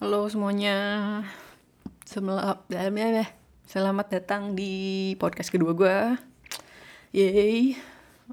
Halo 0.00 0.24
semuanya, 0.32 1.20
selamat, 2.08 2.64
selamat 3.68 4.06
datang 4.08 4.56
di 4.56 5.12
podcast 5.20 5.52
kedua 5.52 5.76
gue. 5.76 6.16
Yeay, 7.12 7.76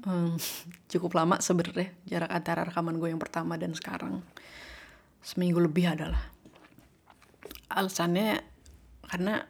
um, 0.00 0.40
cukup 0.88 1.12
lama 1.12 1.36
sebenarnya 1.44 1.92
jarak 2.08 2.32
antara 2.32 2.64
rekaman 2.64 2.96
gue 2.96 3.12
yang 3.12 3.20
pertama 3.20 3.60
dan 3.60 3.76
sekarang. 3.76 4.24
Seminggu 5.20 5.60
lebih 5.60 5.92
adalah. 5.92 6.32
Alasannya 7.68 8.40
karena 9.04 9.44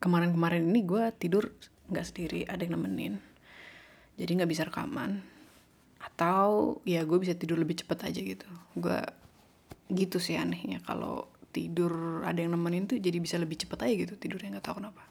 kemarin-kemarin 0.00 0.64
ini 0.64 0.88
gue 0.88 1.04
tidur 1.20 1.52
nggak 1.92 2.06
sendiri, 2.16 2.48
ada 2.48 2.64
yang 2.64 2.80
nemenin. 2.80 3.20
Jadi 4.16 4.40
nggak 4.40 4.50
bisa 4.56 4.64
rekaman. 4.72 5.20
Atau 6.00 6.80
ya 6.88 7.04
gue 7.04 7.20
bisa 7.20 7.36
tidur 7.36 7.60
lebih 7.60 7.76
cepet 7.76 8.08
aja 8.08 8.20
gitu. 8.24 8.48
Gue 8.72 9.25
gitu 9.90 10.18
sih 10.18 10.34
anehnya 10.34 10.82
kalau 10.82 11.30
tidur 11.54 12.20
ada 12.26 12.36
yang 12.36 12.52
nemenin 12.52 12.84
tuh 12.84 12.98
jadi 13.00 13.16
bisa 13.16 13.40
lebih 13.40 13.56
cepet 13.56 13.78
aja 13.80 13.94
gitu 13.96 14.14
tidurnya 14.20 14.58
nggak 14.58 14.66
tahu 14.66 14.76
kenapa. 14.82 15.02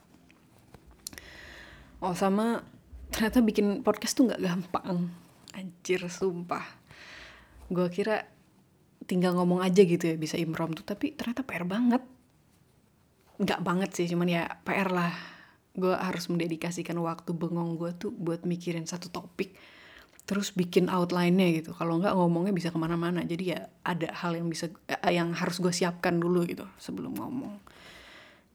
Oh 2.04 2.14
sama 2.14 2.62
ternyata 3.10 3.42
bikin 3.42 3.82
podcast 3.82 4.14
tuh 4.14 4.30
nggak 4.30 4.42
gampang. 4.44 5.10
Anjir 5.56 6.06
sumpah. 6.12 6.66
Gue 7.72 7.88
kira 7.90 8.30
tinggal 9.10 9.34
ngomong 9.38 9.66
aja 9.66 9.82
gitu 9.82 10.06
ya 10.06 10.16
bisa 10.20 10.38
impromptu 10.38 10.86
tapi 10.86 11.18
ternyata 11.18 11.42
PR 11.42 11.66
banget. 11.66 12.04
Nggak 13.42 13.60
banget 13.66 13.90
sih 13.98 14.06
cuman 14.12 14.28
ya 14.30 14.44
PR 14.62 14.94
lah. 14.94 15.16
Gue 15.74 15.98
harus 15.98 16.30
mendedikasikan 16.30 16.96
waktu 17.02 17.34
bengong 17.34 17.80
gue 17.82 17.92
tuh 17.98 18.12
buat 18.14 18.46
mikirin 18.46 18.86
satu 18.86 19.10
topik 19.10 19.58
terus 20.26 20.50
bikin 20.52 20.90
outline-nya 20.90 21.62
gitu. 21.62 21.72
Kalau 21.78 22.02
nggak 22.02 22.18
ngomongnya 22.18 22.54
bisa 22.54 22.74
ke 22.74 22.78
mana-mana. 22.82 23.22
Jadi 23.22 23.54
ya 23.54 23.70
ada 23.86 24.10
hal 24.14 24.38
yang 24.38 24.50
bisa 24.50 24.70
eh, 24.90 25.14
yang 25.14 25.34
harus 25.38 25.62
gue 25.62 25.70
siapkan 25.70 26.18
dulu 26.18 26.46
gitu 26.50 26.66
sebelum 26.82 27.14
ngomong. 27.14 27.62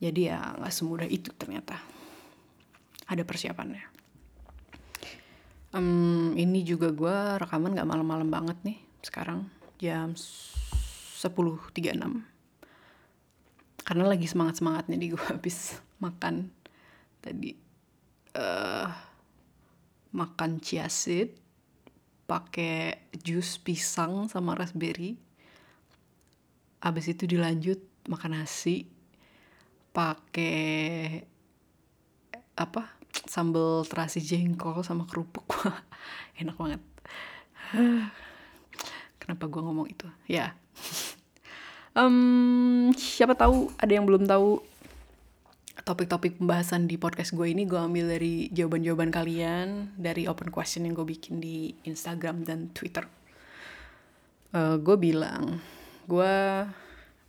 Jadi 0.02 0.30
ya 0.30 0.58
nggak 0.58 0.72
semudah 0.74 1.06
itu 1.06 1.30
ternyata. 1.38 1.78
Ada 3.06 3.22
persiapannya. 3.22 4.02
Um, 5.70 6.34
ini 6.34 6.66
juga 6.66 6.90
gue 6.90 7.16
rekaman 7.38 7.78
nggak 7.78 7.86
malam-malam 7.86 8.26
banget 8.26 8.58
nih 8.66 8.78
sekarang 9.06 9.46
jam 9.80 10.12
10.36 10.12 11.72
karena 13.80 14.04
lagi 14.04 14.26
semangat 14.28 14.60
semangatnya 14.60 15.00
di 15.00 15.14
gue 15.14 15.24
habis 15.32 15.80
makan 16.02 16.52
tadi 17.24 17.56
uh, 18.36 18.86
makan 20.12 20.60
chia 20.60 20.90
seed 20.92 21.39
pakai 22.30 23.10
jus 23.18 23.58
pisang 23.58 24.30
sama 24.30 24.54
raspberry. 24.54 25.18
Abis 26.78 27.10
itu 27.10 27.26
dilanjut 27.26 27.82
makan 28.06 28.38
nasi 28.38 28.86
pakai 29.90 31.26
apa 32.54 32.94
sambal 33.26 33.82
terasi 33.82 34.22
jengkol 34.22 34.86
sama 34.86 35.10
kerupuk. 35.10 35.50
Enak 36.40 36.54
banget. 36.54 36.82
Kenapa 39.18 39.50
gue 39.50 39.62
ngomong 39.66 39.90
itu? 39.90 40.06
Ya. 40.30 40.54
Um, 41.90 42.94
siapa 42.94 43.34
tahu 43.34 43.66
ada 43.74 43.90
yang 43.90 44.06
belum 44.06 44.22
tahu 44.22 44.62
topik-topik 45.90 46.38
pembahasan 46.38 46.86
di 46.86 46.94
podcast 46.94 47.34
gue 47.34 47.50
ini 47.50 47.66
gue 47.66 47.74
ambil 47.74 48.14
dari 48.14 48.46
jawaban-jawaban 48.54 49.10
kalian 49.10 49.90
dari 49.98 50.30
open 50.30 50.54
question 50.54 50.86
yang 50.86 50.94
gue 50.94 51.02
bikin 51.02 51.42
di 51.42 51.74
Instagram 51.82 52.46
dan 52.46 52.70
Twitter. 52.70 53.10
Uh, 54.54 54.78
gue 54.78 54.94
bilang 54.94 55.58
gue 56.06 56.34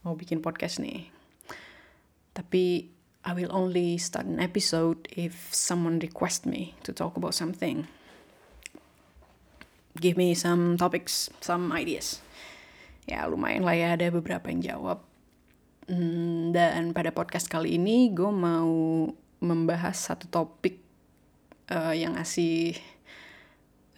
mau 0.05 0.13
bikin 0.13 0.45
podcast 0.45 0.77
nih, 0.77 1.09
tapi 2.37 2.93
I 3.25 3.33
will 3.33 3.49
only 3.49 3.97
start 3.97 4.29
an 4.29 4.37
episode 4.37 5.09
if 5.09 5.49
someone 5.49 5.97
request 5.97 6.45
me 6.45 6.77
to 6.85 6.93
talk 6.93 7.17
about 7.17 7.33
something. 7.33 7.89
Give 9.97 10.13
me 10.13 10.37
some 10.37 10.77
topics, 10.77 11.33
some 11.41 11.73
ideas. 11.73 12.21
Ya 13.09 13.25
lumayan 13.25 13.65
lah 13.65 13.73
ya 13.73 13.97
ada 13.97 14.13
beberapa 14.13 14.53
yang 14.53 14.61
jawab 14.61 15.10
Hmm, 15.91 16.55
dan 16.55 16.95
pada 16.95 17.11
podcast 17.11 17.51
kali 17.51 17.75
ini 17.75 18.15
gue 18.15 18.31
mau 18.31 19.11
membahas 19.43 19.99
satu 19.99 20.23
topik 20.31 20.79
uh, 21.67 21.91
yang 21.91 22.15
ngasih 22.15 22.79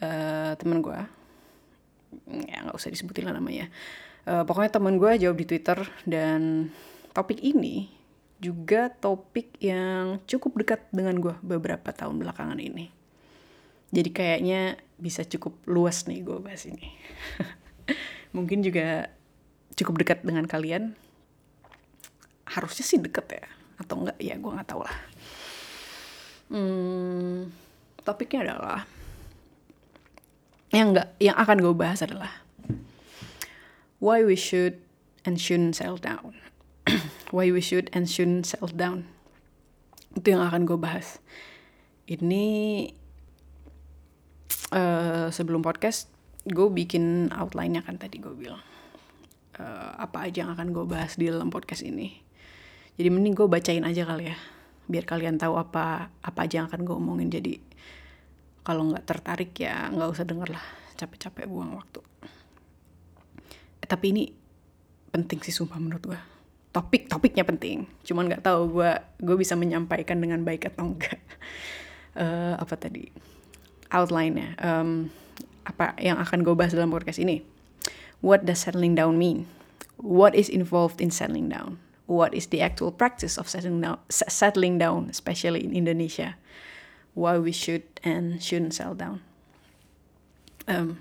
uh, 0.02 0.58
temen 0.58 0.82
gue. 0.82 0.98
Ya 2.50 2.66
nggak 2.66 2.74
usah 2.74 2.90
disebutin 2.90 3.30
lah 3.30 3.38
namanya. 3.38 3.70
Uh, 4.26 4.42
pokoknya 4.42 4.74
temen 4.74 4.98
gue 4.98 5.22
jawab 5.22 5.38
di 5.38 5.46
Twitter 5.46 5.86
dan 6.10 6.74
topik 7.14 7.38
ini 7.46 7.94
juga 8.42 8.90
topik 8.90 9.62
yang 9.62 10.18
cukup 10.26 10.66
dekat 10.66 10.82
dengan 10.90 11.22
gue 11.22 11.38
beberapa 11.46 11.94
tahun 11.94 12.18
belakangan 12.18 12.58
ini. 12.58 12.90
Jadi 13.94 14.10
kayaknya 14.10 14.82
bisa 14.98 15.22
cukup 15.30 15.62
luas 15.70 16.10
nih 16.10 16.26
gue 16.26 16.42
bahas 16.42 16.66
ini. 16.66 16.90
Mungkin 18.36 18.66
juga 18.66 19.14
cukup 19.78 20.02
dekat 20.02 20.26
dengan 20.26 20.50
kalian 20.50 20.98
harusnya 22.48 22.86
sih 22.86 23.00
deket 23.00 23.40
ya? 23.40 23.46
Atau 23.80 24.04
enggak? 24.04 24.18
Ya 24.20 24.36
gue 24.40 24.52
nggak 24.52 24.70
tahu 24.70 24.84
lah 24.84 24.98
hmm, 26.54 27.50
topiknya 28.06 28.52
adalah 28.52 28.86
yang 30.70 30.94
enggak 30.94 31.10
yang 31.18 31.38
akan 31.38 31.58
gue 31.62 31.74
bahas 31.74 32.02
adalah 32.02 32.32
why 33.98 34.22
we 34.22 34.38
should 34.38 34.78
and 35.26 35.42
shouldn't 35.42 35.78
settle 35.78 36.00
down. 36.00 36.38
Why 37.32 37.48
we 37.48 37.64
should 37.64 37.88
and 37.96 38.12
shouldn't 38.12 38.44
settle 38.44 38.76
down. 38.76 39.08
Itu 40.12 40.36
yang 40.36 40.44
akan 40.44 40.68
gue 40.68 40.76
bahas. 40.76 41.24
Ini 42.12 42.46
uh, 44.76 45.32
sebelum 45.32 45.64
podcast 45.64 46.12
gue 46.44 46.68
bikin 46.68 47.32
outline-nya 47.32 47.88
kan 47.88 47.96
tadi 47.96 48.20
gue 48.20 48.36
bilang. 48.36 48.60
Uh, 49.56 49.96
apa 49.96 50.28
aja 50.28 50.44
yang 50.44 50.52
akan 50.52 50.76
gue 50.76 50.84
bahas 50.84 51.16
di 51.16 51.32
dalam 51.32 51.48
podcast 51.48 51.88
ini 51.88 52.23
jadi 52.98 53.10
mending 53.10 53.34
gue 53.34 53.48
bacain 53.50 53.82
aja 53.82 54.06
kali 54.06 54.30
ya 54.30 54.38
biar 54.88 55.08
kalian 55.08 55.40
tahu 55.40 55.56
apa 55.56 56.12
apa 56.20 56.40
aja 56.44 56.64
yang 56.64 56.68
akan 56.68 56.82
gue 56.84 56.96
omongin. 56.96 57.30
Jadi 57.32 57.54
kalau 58.64 58.88
nggak 58.92 59.06
tertarik 59.08 59.52
ya 59.60 59.92
nggak 59.92 60.10
usah 60.12 60.26
denger 60.28 60.56
lah 60.56 60.66
capek-capek 61.00 61.48
buang 61.48 61.76
waktu. 61.76 62.00
Eh, 63.84 63.88
tapi 63.88 64.16
ini 64.16 64.24
penting 65.14 65.40
sih 65.44 65.54
sumpah 65.54 65.78
menurut 65.78 66.04
gue 66.04 66.20
topik 66.74 67.08
topiknya 67.08 67.46
penting. 67.48 67.88
Cuman 68.04 68.28
nggak 68.28 68.44
tahu 68.44 68.82
gue 68.82 68.92
gue 69.24 69.36
bisa 69.40 69.56
menyampaikan 69.56 70.20
dengan 70.20 70.42
baik 70.44 70.74
atau 70.74 70.92
enggak 70.92 71.20
uh, 72.18 72.60
apa 72.64 72.76
tadi? 72.76 73.08
Outline-nya. 73.94 74.58
Um, 74.58 75.14
apa 75.64 75.96
yang 76.02 76.20
akan 76.20 76.44
gue 76.44 76.56
bahas 76.58 76.76
dalam 76.76 76.92
podcast 76.92 77.22
ini? 77.24 77.46
What 78.20 78.44
does 78.44 78.64
settling 78.64 78.98
down 79.00 79.16
mean? 79.16 79.48
What 79.96 80.36
is 80.36 80.52
involved 80.52 81.00
in 81.00 81.14
settling 81.14 81.48
down 81.48 81.83
what 82.06 82.34
is 82.34 82.48
the 82.52 82.62
actual 82.62 82.92
practice 82.92 83.38
of 83.38 83.48
settling 83.48 83.82
down, 83.82 84.00
settling 84.10 84.78
down, 84.78 85.08
especially 85.10 85.64
in 85.64 85.72
Indonesia. 85.72 86.36
Why 87.14 87.38
we 87.38 87.54
should 87.54 87.86
and 88.02 88.42
shouldn't 88.42 88.74
settle 88.74 88.98
down. 88.98 89.22
Um, 90.66 90.98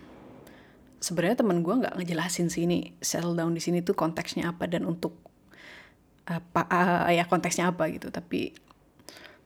Sebenarnya 1.03 1.43
teman 1.43 1.67
gue 1.67 1.75
nggak 1.75 1.99
ngejelasin 1.99 2.47
sih 2.47 2.63
ini 2.63 2.95
settle 3.03 3.35
down 3.35 3.59
di 3.59 3.59
sini 3.59 3.83
tuh 3.83 3.99
konteksnya 3.99 4.55
apa 4.55 4.71
dan 4.71 4.87
untuk 4.87 5.19
apa 6.31 6.63
uh, 6.71 7.11
ya 7.11 7.27
konteksnya 7.27 7.75
apa 7.75 7.91
gitu. 7.91 8.15
Tapi 8.15 8.55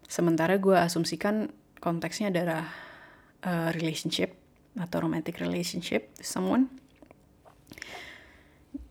sementara 0.04 0.60
gue 0.60 0.76
asumsikan 0.76 1.48
konteksnya 1.80 2.28
adalah 2.28 2.68
uh, 3.48 3.72
relationship 3.72 4.36
atau 4.76 5.00
romantic 5.00 5.40
relationship 5.40 6.12
with 6.20 6.28
someone 6.28 6.68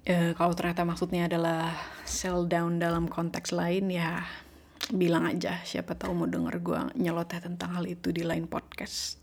e, 0.06 0.35
kalau 0.38 0.53
ternyata 0.53 0.85
maksudnya 0.85 1.25
adalah 1.29 1.73
sell 2.06 2.45
down 2.45 2.77
dalam 2.77 3.10
konteks 3.10 3.56
lain 3.56 3.89
ya 3.89 4.25
bilang 4.94 5.25
aja 5.25 5.65
siapa 5.65 5.98
tahu 5.98 6.13
mau 6.13 6.30
denger 6.30 6.62
gue 6.62 6.80
nyeloteh 7.01 7.42
tentang 7.42 7.74
hal 7.80 7.86
itu 7.89 8.13
di 8.13 8.21
lain 8.21 8.45
podcast. 8.45 9.18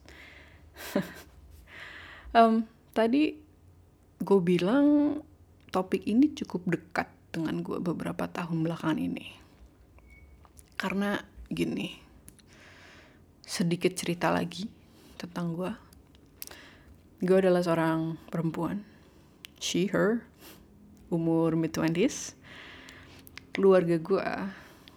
Um, 2.32 2.64
tadi 2.96 3.36
gue 4.24 4.40
bilang 4.40 5.20
topik 5.68 6.00
ini 6.08 6.32
cukup 6.32 6.64
dekat 6.64 7.12
dengan 7.28 7.60
gue 7.60 7.76
beberapa 7.76 8.24
tahun 8.24 8.64
belakangan 8.64 8.96
ini. 8.96 9.36
Karena 10.80 11.20
gini 11.52 11.92
sedikit 13.44 13.92
cerita 13.92 14.32
lagi 14.32 14.64
tentang 15.20 15.52
gue 15.52 15.72
gue 17.20 17.36
adalah 17.36 17.60
seorang 17.60 18.16
perempuan. 18.32 18.80
She 19.60 19.92
her 19.92 20.24
umur 21.12 21.52
mid-20s 21.60 22.40
keluarga 23.52 24.00
gue 24.00 24.30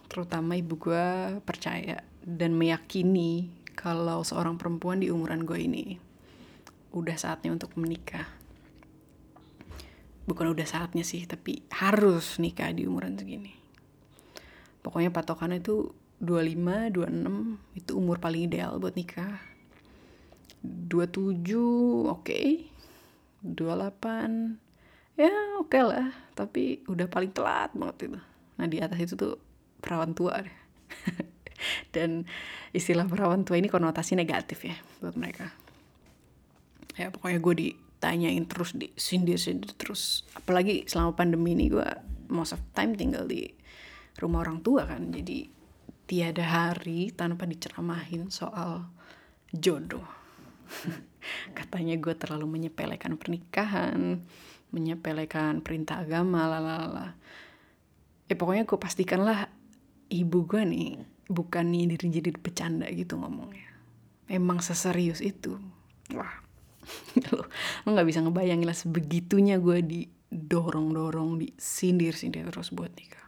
terutama 0.07 0.55
ibu 0.55 0.79
gue 0.79 1.37
percaya 1.43 1.99
dan 2.23 2.55
meyakini 2.55 3.51
kalau 3.75 4.23
seorang 4.23 4.55
perempuan 4.55 5.03
di 5.03 5.11
umuran 5.11 5.43
gue 5.43 5.59
ini 5.59 5.85
udah 6.95 7.13
saatnya 7.19 7.51
untuk 7.51 7.75
menikah. 7.75 8.23
Bukan 10.25 10.55
udah 10.55 10.65
saatnya 10.65 11.03
sih 11.03 11.27
tapi 11.27 11.61
harus 11.69 12.39
nikah 12.41 12.71
di 12.71 12.87
umuran 12.87 13.19
segini. 13.19 13.53
Pokoknya 14.81 15.11
patokannya 15.11 15.59
itu 15.61 15.91
25, 16.23 16.95
26 16.95 17.77
itu 17.77 17.91
umur 17.93 18.17
paling 18.23 18.47
ideal 18.47 18.79
buat 18.79 18.95
nikah. 18.95 19.37
27 20.63 21.45
oke. 22.09 22.25
okay. 22.25 22.71
28 23.45 24.64
ya 25.15 25.31
oke 25.59 25.71
okay 25.71 25.83
lah. 25.83 26.07
Tapi 26.35 26.83
udah 26.87 27.07
paling 27.07 27.31
telat 27.31 27.71
banget 27.75 28.11
itu. 28.11 28.19
Nah 28.59 28.65
di 28.67 28.77
atas 28.79 28.99
itu 28.99 29.13
tuh 29.15 29.35
perawan 29.79 30.11
tua 30.15 30.43
deh. 30.43 30.57
Dan 31.95 32.27
istilah 32.75 33.07
perawan 33.07 33.47
tua 33.47 33.55
ini 33.55 33.71
konotasi 33.71 34.19
negatif 34.19 34.67
ya 34.67 34.75
buat 34.99 35.15
mereka. 35.15 35.51
Ya 36.95 37.11
pokoknya 37.11 37.39
gue 37.39 37.55
ditanyain 37.55 38.45
terus 38.47 38.75
di 38.75 38.91
sindir 38.95 39.39
sindir 39.39 39.71
terus. 39.75 40.27
Apalagi 40.35 40.87
selama 40.87 41.15
pandemi 41.15 41.55
ini 41.55 41.71
gue 41.71 41.87
most 42.31 42.55
of 42.55 42.61
time 42.75 42.95
tinggal 42.95 43.27
di 43.27 43.47
rumah 44.19 44.43
orang 44.43 44.59
tua 44.63 44.87
kan. 44.87 45.11
Jadi 45.11 45.47
tiada 46.05 46.45
hari 46.45 47.11
tanpa 47.11 47.47
diceramahin 47.47 48.29
soal 48.29 48.87
jodoh. 49.51 50.05
Katanya 51.57 51.97
gue 51.97 52.13
terlalu 52.13 52.59
menyepelekan 52.59 53.17
pernikahan 53.17 54.21
menyepelekan 54.75 55.63
perintah 55.63 56.03
agama 56.03 56.43
lalala 56.51 57.15
ya 58.25 58.35
pokoknya 58.35 58.65
gue 58.65 58.79
pastikan 58.81 59.21
lah 59.23 59.47
ibu 60.09 60.45
gue 60.45 60.61
nih 60.65 60.89
bukan 61.29 61.73
nih 61.73 61.97
diri 61.97 62.07
jadi 62.21 62.29
bercanda 62.37 62.85
gitu 62.93 63.17
ngomongnya. 63.17 63.69
Emang 64.29 64.61
seserius 64.61 65.21
itu. 65.21 65.57
Wah. 66.13 66.45
Lo 67.33 67.49
lo 67.85 67.87
nggak 67.89 68.05
bisa 68.05 68.21
ngebayangin 68.21 68.67
lah 68.69 68.77
sebegitunya 68.77 69.57
gue 69.57 69.81
didorong 69.81 70.93
dorong 70.93 71.41
disindir 71.41 72.13
sindir 72.13 72.45
terus 72.53 72.69
buat 72.69 72.93
nikah. 72.93 73.25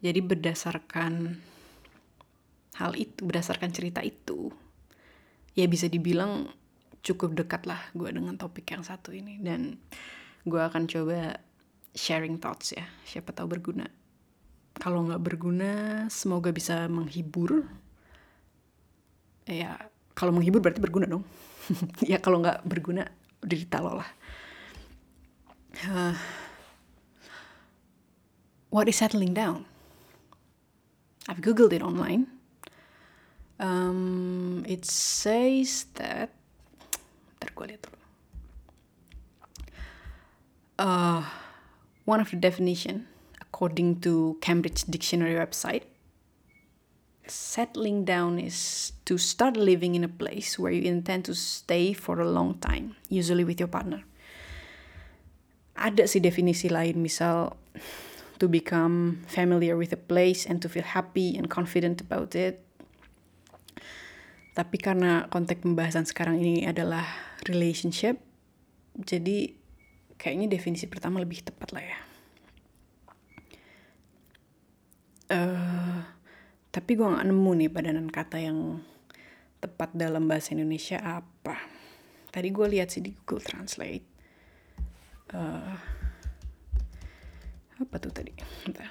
Jadi 0.00 0.20
berdasarkan 0.24 1.12
hal 2.80 2.92
itu 2.96 3.20
berdasarkan 3.24 3.72
cerita 3.72 4.00
itu 4.00 4.48
ya 5.52 5.68
bisa 5.68 5.88
dibilang 5.88 6.48
cukup 7.00 7.36
dekat 7.36 7.64
lah 7.64 7.80
gue 7.96 8.08
dengan 8.12 8.36
topik 8.36 8.72
yang 8.72 8.84
satu 8.84 9.12
ini. 9.12 9.40
Dan 9.40 9.76
gue 10.44 10.60
akan 10.60 10.88
coba 10.88 11.40
sharing 11.96 12.38
thoughts 12.38 12.72
ya. 12.76 12.86
Siapa 13.04 13.32
tahu 13.34 13.56
berguna. 13.56 13.88
Kalau 14.80 15.04
nggak 15.04 15.20
berguna 15.20 16.06
semoga 16.08 16.54
bisa 16.54 16.88
menghibur. 16.88 17.68
Ya 19.44 19.90
kalau 20.14 20.36
menghibur 20.36 20.60
berarti 20.60 20.80
berguna 20.80 21.06
dong. 21.08 21.24
Ya 22.02 22.18
kalau 22.18 22.42
nggak 22.42 22.66
berguna 22.66 23.06
derita 23.44 23.78
lo 23.78 24.02
lah. 24.02 24.10
Uh, 25.86 26.18
what 28.74 28.90
is 28.90 28.98
settling 28.98 29.30
down? 29.30 29.64
I've 31.30 31.38
googled 31.38 31.72
it 31.72 31.82
online. 31.82 32.26
Um, 33.60 34.64
it 34.66 34.84
says 34.88 35.86
that 35.94 36.39
dulu 37.66 38.00
uh, 40.80 41.22
one 42.04 42.20
of 42.20 42.30
the 42.30 42.36
definition 42.36 43.06
according 43.60 44.00
to 44.00 44.38
Cambridge 44.40 44.84
Dictionary 44.84 45.34
website, 45.34 45.82
settling 47.26 48.04
down 48.04 48.38
is 48.38 48.92
to 49.04 49.18
start 49.18 49.56
living 49.56 49.94
in 49.94 50.02
a 50.02 50.08
place 50.08 50.58
where 50.58 50.72
you 50.72 50.82
intend 50.82 51.24
to 51.26 51.34
stay 51.34 51.92
for 51.92 52.20
a 52.20 52.28
long 52.28 52.54
time, 52.58 52.96
usually 53.08 53.44
with 53.44 53.60
your 53.60 53.68
partner. 53.68 54.02
Ada 55.76 56.08
sih 56.08 56.20
definisi 56.20 56.70
lain, 56.70 57.02
misal 57.02 57.56
to 58.40 58.48
become 58.48 59.20
familiar 59.28 59.76
with 59.76 59.92
a 59.92 60.00
place 60.00 60.48
and 60.48 60.64
to 60.64 60.68
feel 60.68 60.84
happy 60.84 61.36
and 61.36 61.52
confident 61.52 62.00
about 62.00 62.32
it. 62.32 62.64
Tapi 64.50 64.76
karena 64.76 65.30
konteks 65.30 65.62
pembahasan 65.62 66.04
sekarang 66.04 66.42
ini 66.42 66.66
adalah 66.66 67.06
relationship, 67.46 68.18
jadi 68.98 69.54
kayaknya 70.20 70.52
definisi 70.52 70.84
pertama 70.90 71.22
lebih 71.22 71.40
tepat 71.46 71.68
lah 71.72 71.84
ya. 71.84 71.98
Uh, 75.30 76.02
tapi 76.74 76.98
gue 76.98 77.06
gak 77.06 77.22
nemu 77.22 77.50
nih 77.54 77.70
padanan 77.70 78.10
kata 78.10 78.42
yang 78.42 78.82
tepat 79.62 79.94
dalam 79.94 80.26
bahasa 80.26 80.52
Indonesia 80.58 80.98
apa. 80.98 81.56
Tadi 82.34 82.48
gue 82.50 82.66
lihat 82.66 82.90
sih 82.90 83.02
di 83.02 83.14
Google 83.14 83.42
Translate. 83.42 84.06
Uh, 85.30 85.78
apa 87.78 87.94
tuh 88.02 88.10
tadi? 88.10 88.34
Bentar. 88.66 88.90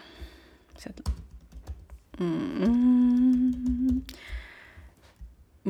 Hmm. 2.19 4.03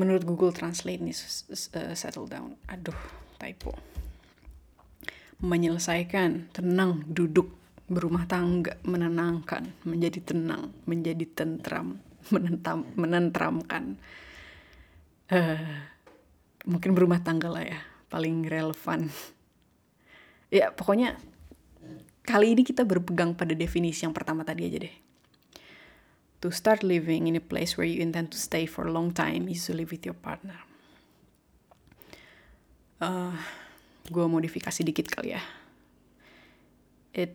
Menurut 0.00 0.24
Google 0.24 0.56
Translate 0.56 1.04
nih 1.04 1.12
uh, 1.12 1.92
settle 1.92 2.24
down. 2.24 2.56
Aduh, 2.72 2.96
typo. 3.36 3.76
Menyelesaikan, 5.44 6.48
tenang, 6.56 7.04
duduk, 7.04 7.60
berumah 7.90 8.22
tangga 8.30 8.78
menenangkan 8.86 9.74
menjadi 9.82 10.22
tenang 10.22 10.70
menjadi 10.86 11.26
tentram 11.26 11.98
menentam 12.30 12.86
menentramkan 12.94 13.98
uh, 15.34 15.74
mungkin 16.70 16.94
berumah 16.94 17.18
tangga 17.26 17.50
lah 17.50 17.66
ya 17.66 17.82
paling 18.06 18.46
relevan 18.46 19.10
ya 20.54 20.70
pokoknya 20.70 21.18
kali 22.22 22.54
ini 22.54 22.62
kita 22.62 22.86
berpegang 22.86 23.34
pada 23.34 23.58
definisi 23.58 24.06
yang 24.06 24.14
pertama 24.14 24.46
tadi 24.46 24.70
aja 24.70 24.86
deh 24.86 24.94
to 26.40 26.50
start 26.50 26.82
living 26.82 27.28
in 27.28 27.36
a 27.36 27.44
place 27.44 27.76
where 27.76 27.86
you 27.86 28.00
intend 28.00 28.32
to 28.32 28.38
stay 28.38 28.64
for 28.64 28.86
a 28.86 28.92
long 28.92 29.12
time 29.12 29.48
usually 29.48 29.84
with 29.84 30.04
your 30.04 30.16
partner 30.16 30.56
uh, 33.00 33.36
gue 34.10 34.26
modifikasi 34.26 34.80
dikit 34.84 35.08
kali 35.12 35.36
ya 35.36 35.42
it 37.12 37.34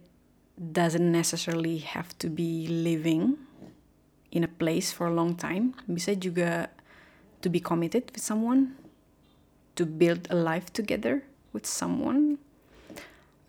doesn't 0.58 1.12
necessarily 1.12 1.80
have 1.80 2.18
to 2.18 2.30
be 2.30 2.68
living 2.68 3.38
in 4.32 4.44
a 4.44 4.48
place 4.48 4.92
for 4.92 5.08
a 5.08 5.14
long 5.14 5.36
time. 5.36 5.76
Bisa 5.88 6.16
juga 6.16 6.68
to 7.44 7.48
be 7.48 7.60
committed 7.60 8.12
with 8.12 8.24
someone, 8.24 8.76
to 9.76 9.88
build 9.88 10.28
a 10.32 10.36
life 10.36 10.72
together 10.72 11.24
with 11.52 11.68
someone, 11.68 12.40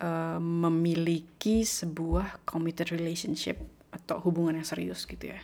uh, 0.02 0.38
memiliki 0.38 1.66
sebuah 1.66 2.42
committed 2.46 2.90
relationship 2.90 3.58
atau 3.96 4.20
hubungan 4.20 4.60
yang 4.60 4.68
serius 4.68 5.08
gitu 5.08 5.32
ya. 5.32 5.40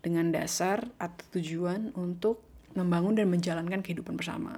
Dengan 0.00 0.32
dasar 0.32 0.88
atau 0.96 1.24
tujuan 1.36 1.92
untuk 1.92 2.40
membangun 2.72 3.12
dan 3.12 3.28
menjalankan 3.28 3.84
kehidupan 3.84 4.16
bersama. 4.16 4.56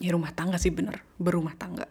Ya 0.00 0.16
rumah 0.16 0.32
tangga 0.32 0.56
sih 0.56 0.72
bener, 0.72 1.04
berumah 1.20 1.54
tangga 1.54 1.86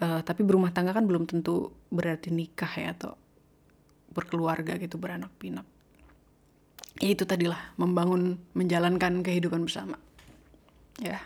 uh, 0.00 0.20
tapi 0.24 0.42
berumah 0.42 0.72
tangga 0.72 0.96
kan 0.96 1.04
belum 1.04 1.28
tentu 1.28 1.70
berarti 1.92 2.32
nikah 2.32 2.72
ya 2.72 2.96
atau 2.96 3.14
berkeluarga 4.10 4.80
gitu 4.80 4.98
beranak 4.98 5.30
pinak 5.38 5.64
ya 6.98 7.14
itu 7.14 7.22
tadilah 7.22 7.76
membangun 7.78 8.40
menjalankan 8.56 9.22
kehidupan 9.22 9.62
bersama 9.62 10.00
ya 10.98 11.20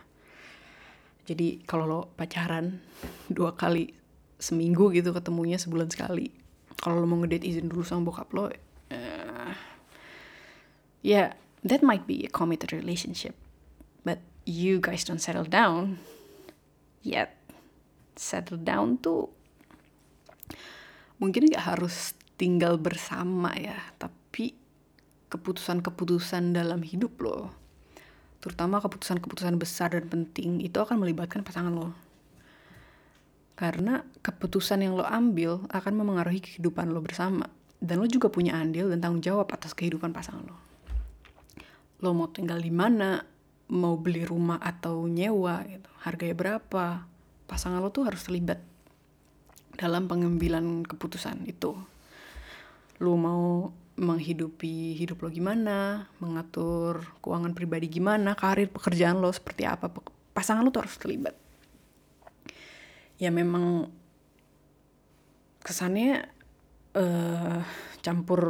jadi 1.25 1.65
kalau 1.65 1.89
lo 1.89 2.01
pacaran 2.19 2.85
dua 3.33 3.57
kali 3.57 3.97
seminggu 4.37 4.93
gitu 4.93 5.17
ketemunya 5.17 5.57
sebulan 5.57 5.89
sekali 5.89 6.29
kalau 6.85 7.01
lo 7.01 7.09
mau 7.09 7.17
ngedate 7.25 7.49
izin 7.49 7.73
dulu 7.73 7.81
sama 7.81 8.13
bokap 8.13 8.29
lo 8.37 8.45
uh, 8.45 8.53
ya 8.53 9.49
yeah, 11.01 11.29
that 11.65 11.81
might 11.81 12.05
be 12.05 12.29
a 12.29 12.31
committed 12.31 12.77
relationship. 12.77 13.33
But 14.05 14.21
you 14.45 14.85
guys 14.85 15.09
don't 15.09 15.25
settle 15.25 15.49
down 15.49 16.05
yet. 17.01 17.33
Settle 18.15 18.61
down 18.61 19.01
tuh 19.01 19.33
mungkin 21.19 21.49
gak 21.49 21.75
harus 21.75 22.13
tinggal 22.37 22.77
bersama 22.77 23.55
ya 23.57 23.79
tapi 23.97 24.53
keputusan-keputusan 25.31 26.53
dalam 26.53 26.83
hidup 26.83 27.17
lo 27.23 27.51
terutama 28.43 28.83
keputusan-keputusan 28.83 29.57
besar 29.57 29.97
dan 29.97 30.11
penting 30.11 30.61
itu 30.61 30.77
akan 30.77 31.01
melibatkan 31.01 31.41
pasangan 31.47 31.73
lo 31.73 31.97
karena 33.55 34.03
keputusan 34.23 34.83
yang 34.83 34.99
lo 34.99 35.07
ambil 35.07 35.63
akan 35.71 35.93
memengaruhi 35.95 36.43
kehidupan 36.43 36.91
lo 36.91 36.99
bersama 37.03 37.47
dan 37.79 38.03
lo 38.03 38.07
juga 38.11 38.31
punya 38.31 38.59
andil 38.59 38.91
dan 38.91 38.99
tanggung 39.03 39.23
jawab 39.23 39.51
atas 39.55 39.75
kehidupan 39.75 40.11
pasangan 40.11 40.47
lo 40.47 40.59
lo 42.03 42.11
mau 42.13 42.29
tinggal 42.29 42.59
di 42.59 42.75
mana 42.75 43.23
mau 43.71 43.95
beli 43.97 44.27
rumah 44.27 44.59
atau 44.59 45.07
nyewa 45.07 45.63
gitu 45.71 45.89
harganya 46.03 46.35
berapa 46.37 47.07
pasangan 47.47 47.79
lo 47.79 47.95
tuh 47.95 48.11
harus 48.11 48.27
terlibat 48.27 48.61
dalam 49.75 50.07
pengambilan 50.07 50.87
keputusan 50.87 51.45
itu. 51.51 51.75
Lo 53.03 53.15
mau 53.19 53.75
menghidupi 53.95 54.99
hidup 54.99 55.23
lo 55.23 55.29
gimana, 55.31 56.11
mengatur 56.19 57.07
keuangan 57.23 57.55
pribadi 57.55 57.87
gimana, 57.87 58.35
karir 58.35 58.71
pekerjaan 58.71 59.23
lo 59.23 59.31
seperti 59.31 59.67
apa, 59.67 59.91
pasangan 60.35 60.67
lo 60.67 60.71
tuh 60.75 60.83
harus 60.87 60.99
terlibat. 60.99 61.35
Ya 63.19 63.31
memang 63.31 63.89
kesannya 65.65 66.29
uh, 66.93 67.65
campur 68.05 68.43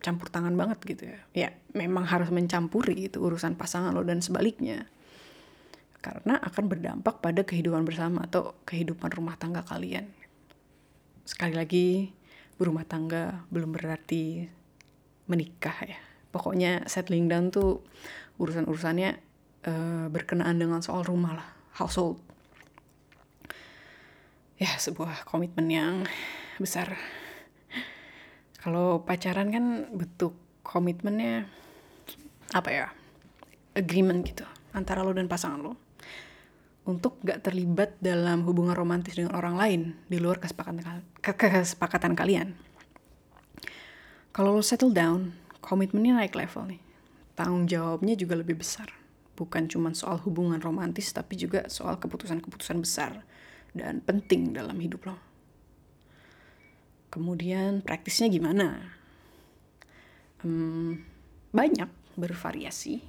campur 0.00 0.28
tangan 0.32 0.56
banget 0.56 0.78
gitu 0.84 1.02
ya. 1.12 1.18
Ya 1.36 1.48
memang 1.76 2.08
harus 2.08 2.32
mencampuri 2.32 3.08
itu 3.08 3.20
urusan 3.20 3.56
pasangan 3.56 3.92
lo 3.92 4.04
dan 4.04 4.24
sebaliknya. 4.24 4.88
Karena 6.00 6.40
akan 6.40 6.64
berdampak 6.72 7.20
pada 7.20 7.44
kehidupan 7.44 7.84
bersama 7.84 8.24
atau 8.24 8.56
kehidupan 8.64 9.12
rumah 9.12 9.36
tangga 9.36 9.60
kalian. 9.64 10.08
Sekali 11.28 11.52
lagi 11.52 11.88
berumah 12.56 12.88
tangga 12.88 13.44
belum 13.52 13.76
berarti 13.76 14.48
menikah 15.28 15.76
ya. 15.84 16.00
Pokoknya 16.32 16.88
settling 16.88 17.28
down 17.28 17.52
tuh 17.52 17.84
urusan-urusannya 18.40 19.10
uh, 19.68 20.06
berkenaan 20.08 20.56
dengan 20.56 20.80
soal 20.80 21.04
rumah 21.04 21.36
lah 21.36 21.48
household 21.76 22.29
ya 24.60 24.76
sebuah 24.76 25.24
komitmen 25.24 25.72
yang 25.72 25.94
besar 26.60 26.92
kalau 28.60 29.00
pacaran 29.00 29.48
kan 29.48 29.88
bentuk 29.88 30.36
komitmennya 30.60 31.48
apa 32.52 32.68
ya 32.68 32.86
agreement 33.72 34.20
gitu 34.20 34.44
antara 34.76 35.00
lo 35.00 35.16
dan 35.16 35.32
pasangan 35.32 35.64
lo 35.64 35.80
untuk 36.84 37.16
gak 37.24 37.40
terlibat 37.40 37.96
dalam 38.04 38.44
hubungan 38.44 38.76
romantis 38.76 39.16
dengan 39.16 39.32
orang 39.32 39.56
lain 39.56 39.80
di 40.08 40.16
luar 40.16 40.40
kesepakatan, 40.40 41.04
kesepakatan 41.22 42.16
kalian. 42.16 42.56
Kalau 44.32 44.56
lo 44.56 44.64
settle 44.64 44.90
down, 44.90 45.36
komitmennya 45.60 46.24
naik 46.24 46.34
level 46.34 46.72
nih. 46.72 46.80
Tanggung 47.36 47.68
jawabnya 47.68 48.16
juga 48.16 48.40
lebih 48.40 48.58
besar. 48.58 48.90
Bukan 49.36 49.68
cuma 49.68 49.92
soal 49.92 50.18
hubungan 50.24 50.58
romantis, 50.58 51.12
tapi 51.12 51.36
juga 51.36 51.68
soal 51.68 52.00
keputusan-keputusan 52.00 52.80
besar 52.80 53.22
dan 53.76 54.02
penting 54.02 54.54
dalam 54.54 54.76
hidup 54.78 55.10
lo. 55.10 55.16
Kemudian 57.10 57.82
praktisnya 57.82 58.30
gimana? 58.30 58.94
Hmm, 60.40 61.02
banyak, 61.50 61.90
bervariasi. 62.14 63.02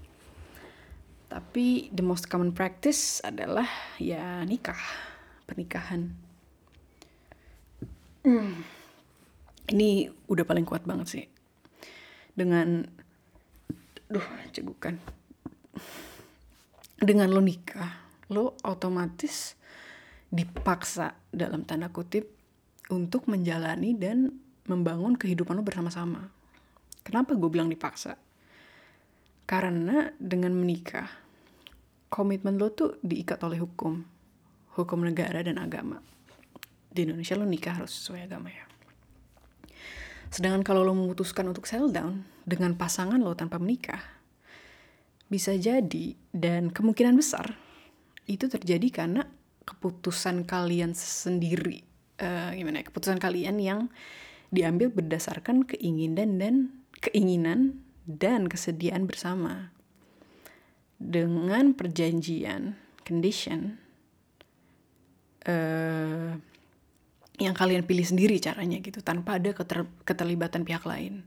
Tapi 1.32 1.94
the 1.94 2.03
most 2.03 2.27
common 2.27 2.51
practice 2.51 3.24
adalah 3.24 3.70
ya 4.01 4.44
nikah, 4.44 4.82
pernikahan. 5.48 6.12
Hmm. 8.25 8.65
Ini 9.72 10.12
udah 10.27 10.44
paling 10.44 10.65
kuat 10.68 10.84
banget 10.84 11.08
sih 11.08 11.25
dengan 12.36 12.84
duh 14.12 14.27
cegukan 14.51 15.00
dengan 17.00 17.32
lo 17.32 17.39
nikah 17.39 18.03
lo 18.32 18.56
otomatis 18.63 19.56
dipaksa 20.32 21.14
dalam 21.30 21.68
tanda 21.68 21.92
kutip 21.92 22.32
untuk 22.88 23.28
menjalani 23.28 23.92
dan 23.94 24.32
membangun 24.66 25.20
kehidupan 25.20 25.60
lo 25.60 25.64
bersama-sama. 25.64 26.32
Kenapa 27.04 27.36
gue 27.36 27.50
bilang 27.52 27.68
dipaksa? 27.68 28.16
Karena 29.44 30.08
dengan 30.16 30.56
menikah 30.56 31.12
komitmen 32.08 32.56
lo 32.56 32.72
tuh 32.72 32.96
diikat 33.04 33.44
oleh 33.44 33.60
hukum. 33.60 34.04
Hukum 34.80 35.04
negara 35.04 35.44
dan 35.44 35.60
agama. 35.60 36.00
Di 36.88 37.04
Indonesia 37.04 37.36
lo 37.36 37.44
nikah 37.44 37.84
harus 37.84 37.92
sesuai 37.92 38.32
agama 38.32 38.48
ya. 38.48 38.64
Sedangkan 40.32 40.64
kalau 40.64 40.88
lo 40.88 40.96
memutuskan 40.96 41.44
untuk 41.52 41.68
settle 41.68 41.92
down 41.92 42.24
dengan 42.48 42.80
pasangan 42.80 43.20
lo 43.20 43.36
tanpa 43.36 43.60
menikah, 43.60 44.00
bisa 45.28 45.52
jadi 45.60 46.16
dan 46.32 46.72
kemungkinan 46.72 47.20
besar 47.20 47.60
itu 48.32 48.48
terjadi 48.48 48.88
karena 48.92 49.28
keputusan 49.72 50.44
kalian 50.44 50.92
sendiri. 50.94 51.88
Uh, 52.20 52.51
gimana 52.54 52.84
ya? 52.84 52.86
Keputusan 52.92 53.18
kalian 53.18 53.58
yang 53.58 53.88
diambil 54.51 54.92
berdasarkan 54.92 55.63
keinginan 55.63 56.38
dan 56.38 56.56
keinginan 57.00 57.82
dan 58.04 58.51
kesediaan 58.51 59.08
bersama. 59.08 59.72
Dengan 61.01 61.74
perjanjian, 61.74 62.78
condition, 63.08 63.82
uh, 65.50 66.38
yang 67.42 67.58
kalian 67.58 67.82
pilih 67.90 68.06
sendiri 68.06 68.38
caranya 68.38 68.78
gitu 68.86 69.01
tanpa 69.01 69.42
ada 69.42 69.50
keter 69.50 69.90
keterlibatan 70.06 70.62
pihak 70.62 70.86
lain. 70.86 71.25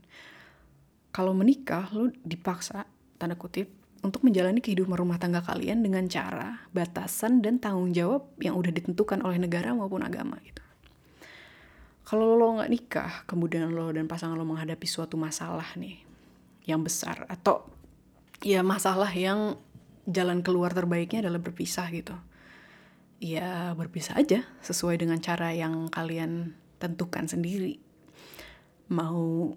Kalau 1.11 1.35
menikah 1.35 1.91
lo 1.91 2.07
dipaksa 2.23 2.87
tanda 3.19 3.35
kutip 3.35 3.67
untuk 4.05 4.21
menjalani 4.21 4.61
kehidupan 4.61 4.93
rumah 4.93 5.17
tangga 5.17 5.41
kalian 5.41 5.81
dengan 5.81 6.05
cara, 6.05 6.69
batasan 6.69 7.41
dan 7.41 7.57
tanggung 7.57 7.89
jawab 7.91 8.29
yang 8.37 8.53
udah 8.53 8.69
ditentukan 8.69 9.25
oleh 9.25 9.41
negara 9.41 9.73
maupun 9.73 10.05
agama 10.05 10.37
gitu. 10.45 10.61
Kalau 12.05 12.37
lo 12.37 12.61
nggak 12.61 12.69
nikah, 12.69 13.13
kemudian 13.25 13.73
lo 13.73 13.89
dan 13.89 14.05
pasangan 14.05 14.37
lo 14.37 14.45
menghadapi 14.45 14.85
suatu 14.85 15.17
masalah 15.17 15.65
nih 15.73 16.05
yang 16.69 16.85
besar 16.85 17.25
atau 17.25 17.65
ya 18.45 18.61
masalah 18.61 19.09
yang 19.09 19.57
jalan 20.05 20.45
keluar 20.45 20.69
terbaiknya 20.69 21.25
adalah 21.25 21.41
berpisah 21.41 21.89
gitu 21.89 22.13
ya 23.23 23.71
berpisah 23.73 24.19
aja 24.19 24.43
sesuai 24.59 24.99
dengan 24.99 25.19
cara 25.23 25.55
yang 25.55 25.87
kalian 25.87 26.55
tentukan 26.77 27.25
sendiri. 27.25 27.79
Mau 28.91 29.55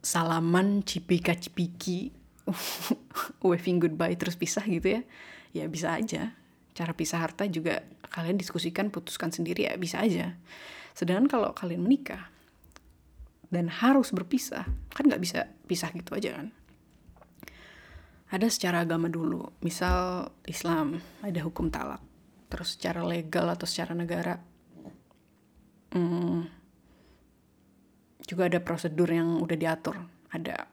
salaman 0.00 0.80
cipika 0.86 1.36
cipiki 1.36 2.21
waving 3.46 3.78
goodbye 3.78 4.14
terus 4.18 4.34
pisah 4.34 4.64
gitu 4.66 4.98
ya. 4.98 5.02
Ya 5.52 5.64
bisa 5.68 5.94
aja. 5.94 6.34
Cara 6.72 6.92
pisah 6.96 7.20
harta 7.20 7.44
juga 7.46 7.84
kalian 8.12 8.36
diskusikan 8.36 8.92
putuskan 8.92 9.32
sendiri 9.32 9.68
ya 9.68 9.76
bisa 9.76 10.00
aja. 10.00 10.36
Sedangkan 10.92 11.28
kalau 11.28 11.50
kalian 11.56 11.84
menikah 11.84 12.28
dan 13.52 13.68
harus 13.68 14.16
berpisah 14.16 14.64
kan 14.96 15.04
nggak 15.04 15.22
bisa 15.22 15.40
pisah 15.68 15.92
gitu 15.92 16.16
aja 16.16 16.40
kan. 16.40 16.48
Ada 18.32 18.48
secara 18.48 18.80
agama 18.80 19.12
dulu 19.12 19.44
misal 19.60 20.32
Islam 20.48 21.04
ada 21.20 21.40
hukum 21.44 21.68
talak. 21.68 22.00
Terus 22.48 22.80
secara 22.80 23.04
legal 23.04 23.48
atau 23.52 23.68
secara 23.68 23.92
negara 23.92 24.40
hmm, 25.92 26.40
juga 28.24 28.48
ada 28.48 28.60
prosedur 28.64 29.08
yang 29.12 29.40
udah 29.40 29.56
diatur. 29.56 30.00
Ada 30.32 30.71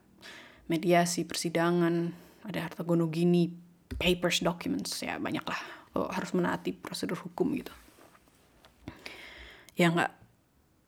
mediasi 0.69 1.25
persidangan 1.25 2.13
ada 2.45 2.69
harta 2.69 2.85
gono 2.85 3.09
gini 3.09 3.49
papers 3.97 4.45
documents 4.45 5.01
ya 5.01 5.17
banyak 5.17 5.43
lah 5.43 5.61
lo 5.97 6.07
harus 6.13 6.31
menaati 6.37 6.77
prosedur 6.77 7.17
hukum 7.17 7.57
gitu. 7.57 7.73
Ya 9.73 9.89
nggak 9.89 10.13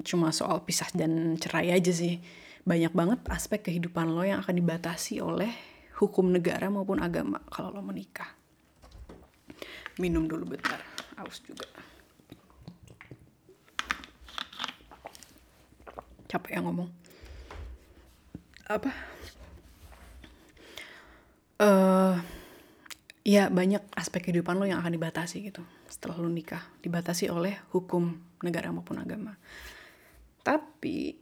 cuma 0.06 0.30
soal 0.30 0.62
pisah 0.62 0.88
dan 0.94 1.36
cerai 1.42 1.74
aja 1.74 1.90
sih. 1.90 2.22
Banyak 2.62 2.94
banget 2.94 3.20
aspek 3.34 3.66
kehidupan 3.66 4.14
lo 4.14 4.22
yang 4.22 4.46
akan 4.46 4.54
dibatasi 4.54 5.18
oleh 5.18 5.50
hukum 5.98 6.30
negara 6.30 6.70
maupun 6.70 7.02
agama 7.02 7.42
kalau 7.50 7.74
lo 7.74 7.82
menikah 7.82 8.38
minum 9.98 10.30
dulu 10.30 10.56
bentar 10.56 10.80
aus 11.18 11.42
juga. 11.44 11.66
Capek 16.30 16.56
yang 16.56 16.70
ngomong. 16.70 16.90
Apa 18.72 19.11
uh, 21.62 22.18
ya 23.22 23.54
banyak 23.54 23.86
aspek 23.94 24.26
kehidupan 24.26 24.58
lo 24.58 24.66
yang 24.66 24.82
akan 24.82 24.98
dibatasi 24.98 25.46
gitu 25.46 25.62
setelah 25.86 26.18
lo 26.18 26.28
nikah 26.28 26.66
dibatasi 26.82 27.30
oleh 27.30 27.62
hukum 27.70 28.18
negara 28.42 28.74
maupun 28.74 28.98
agama 28.98 29.38
tapi 30.42 31.22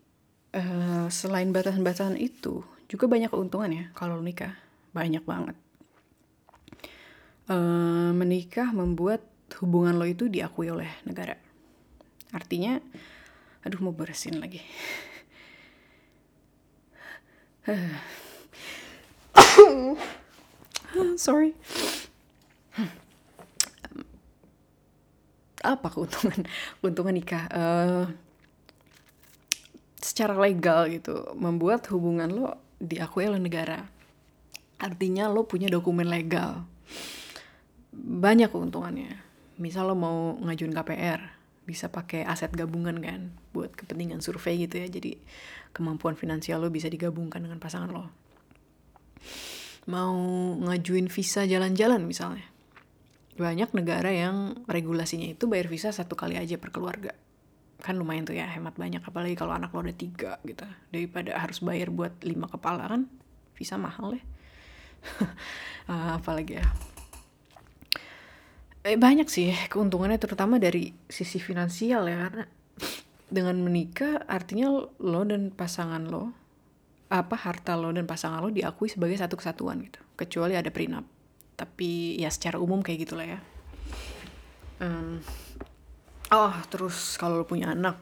uh, 0.56 1.12
selain 1.12 1.52
batasan-batasan 1.52 2.16
itu 2.16 2.64
juga 2.88 3.12
banyak 3.12 3.28
keuntungan 3.28 3.70
ya 3.70 3.86
kalau 3.92 4.16
lo 4.16 4.24
nikah 4.24 4.56
banyak 4.96 5.22
banget 5.28 5.60
uh, 7.50 8.12
menikah 8.16 8.72
membuat 8.72 9.26
hubungan 9.58 9.98
lo 9.98 10.06
itu 10.06 10.30
diakui 10.30 10.70
oleh 10.70 10.90
negara. 11.10 11.34
Artinya, 12.30 12.78
aduh 13.66 13.82
mau 13.82 13.94
bersin 13.94 14.38
lagi. 14.38 14.62
Sorry. 21.26 21.54
Apa 25.60 25.88
keuntungan 25.92 26.48
keuntungan 26.80 27.14
nikah? 27.14 27.46
Uh, 27.52 28.06
secara 30.00 30.34
legal 30.40 30.88
gitu, 30.88 31.36
membuat 31.36 31.84
hubungan 31.92 32.32
lo 32.32 32.50
diakui 32.80 33.28
oleh 33.28 33.44
negara. 33.44 33.84
Artinya 34.80 35.28
lo 35.28 35.44
punya 35.44 35.68
dokumen 35.68 36.08
legal 36.08 36.64
banyak 38.00 38.50
keuntungannya. 38.50 39.20
Misal 39.60 39.92
lo 39.92 39.96
mau 39.98 40.40
ngajuin 40.40 40.72
KPR, 40.72 41.22
bisa 41.68 41.92
pakai 41.92 42.24
aset 42.24 42.56
gabungan 42.56 42.96
kan 43.04 43.36
buat 43.52 43.76
kepentingan 43.76 44.24
survei 44.24 44.64
gitu 44.64 44.80
ya. 44.80 44.88
Jadi 44.88 45.20
kemampuan 45.76 46.16
finansial 46.16 46.64
lo 46.64 46.72
bisa 46.72 46.88
digabungkan 46.88 47.44
dengan 47.44 47.60
pasangan 47.60 47.92
lo. 47.92 48.08
Mau 49.90 50.14
ngajuin 50.62 51.10
visa 51.10 51.50
jalan-jalan 51.50 52.06
misalnya. 52.06 52.46
banyak 53.40 53.72
negara 53.72 54.12
yang 54.12 54.68
regulasinya 54.68 55.32
itu 55.32 55.48
bayar 55.48 55.72
visa 55.72 55.96
satu 55.96 56.20
kali 56.20 56.36
aja 56.36 56.60
per 56.60 56.76
keluarga. 56.76 57.16
Kan 57.80 57.96
lumayan 57.96 58.28
tuh 58.28 58.36
ya 58.36 58.44
hemat 58.44 58.76
banyak. 58.76 59.00
Apalagi 59.00 59.40
kalau 59.40 59.56
anak 59.56 59.72
lo 59.72 59.80
ada 59.80 59.96
tiga 59.96 60.44
gitu. 60.44 60.68
Daripada 60.92 61.40
harus 61.40 61.64
bayar 61.64 61.88
buat 61.88 62.20
lima 62.28 62.52
kepala 62.52 62.92
kan 62.92 63.08
visa 63.56 63.80
mahal 63.80 64.16
ya 64.16 64.24
apalagi 66.20 66.60
ya. 66.60 66.68
Eh, 68.84 68.96
banyak 68.96 69.28
sih 69.28 69.52
keuntungannya 69.68 70.20
terutama 70.20 70.60
dari 70.60 70.96
sisi 71.08 71.40
finansial 71.40 72.08
ya. 72.08 72.28
Karena 72.28 72.44
dengan 73.30 73.62
menikah 73.62 74.26
artinya 74.26 74.90
lo 75.00 75.22
dan 75.24 75.54
pasangan 75.54 76.04
lo 76.10 76.34
apa 77.10 77.34
harta 77.34 77.74
lo 77.74 77.90
dan 77.90 78.06
pasangan 78.06 78.38
lo 78.38 78.54
diakui 78.54 78.86
sebagai 78.86 79.18
satu 79.18 79.34
kesatuan 79.34 79.82
gitu. 79.82 79.98
Kecuali 80.14 80.54
ada 80.54 80.70
prenup. 80.70 81.06
Tapi 81.58 82.22
ya 82.22 82.30
secara 82.30 82.62
umum 82.62 82.86
kayak 82.86 83.10
gitulah 83.10 83.26
ya. 83.26 83.40
Um, 84.80 85.20
oh 86.32 86.56
terus 86.70 87.18
kalau 87.20 87.42
lo 87.42 87.46
punya 87.50 87.74
anak 87.74 88.00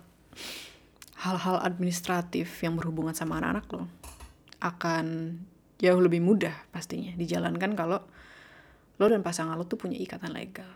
hal-hal 1.18 1.58
administratif 1.66 2.62
yang 2.62 2.78
berhubungan 2.78 3.18
sama 3.18 3.42
anak-anak 3.42 3.66
lo 3.74 3.84
akan 4.62 5.38
jauh 5.82 6.02
lebih 6.02 6.22
mudah 6.22 6.54
pastinya 6.70 7.14
dijalankan 7.18 7.74
kalau 7.74 8.06
lo 8.98 9.06
dan 9.10 9.26
pasangan 9.26 9.58
lo 9.58 9.66
tuh 9.66 9.80
punya 9.80 9.98
ikatan 9.98 10.34
legal. 10.34 10.70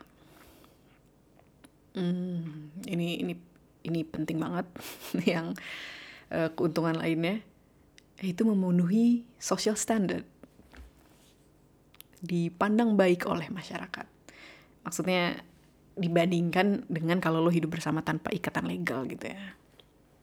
Hmm, 1.91 2.71
ini 2.87 3.19
ini 3.19 3.33
ini 3.83 4.01
penting 4.07 4.39
banget 4.39 4.65
yang 5.31 5.53
uh, 6.31 6.49
keuntungan 6.55 6.95
lainnya 6.95 7.43
itu 8.29 8.45
memenuhi 8.45 9.25
social 9.41 9.73
standard 9.73 10.25
dipandang 12.21 12.93
baik 12.93 13.25
oleh 13.25 13.49
masyarakat. 13.49 14.05
Maksudnya 14.85 15.41
dibandingkan 15.97 16.85
dengan 16.85 17.17
kalau 17.17 17.41
lo 17.41 17.49
hidup 17.49 17.73
bersama 17.73 18.05
tanpa 18.05 18.29
ikatan 18.29 18.69
legal 18.69 19.09
gitu 19.09 19.33
ya. 19.33 19.57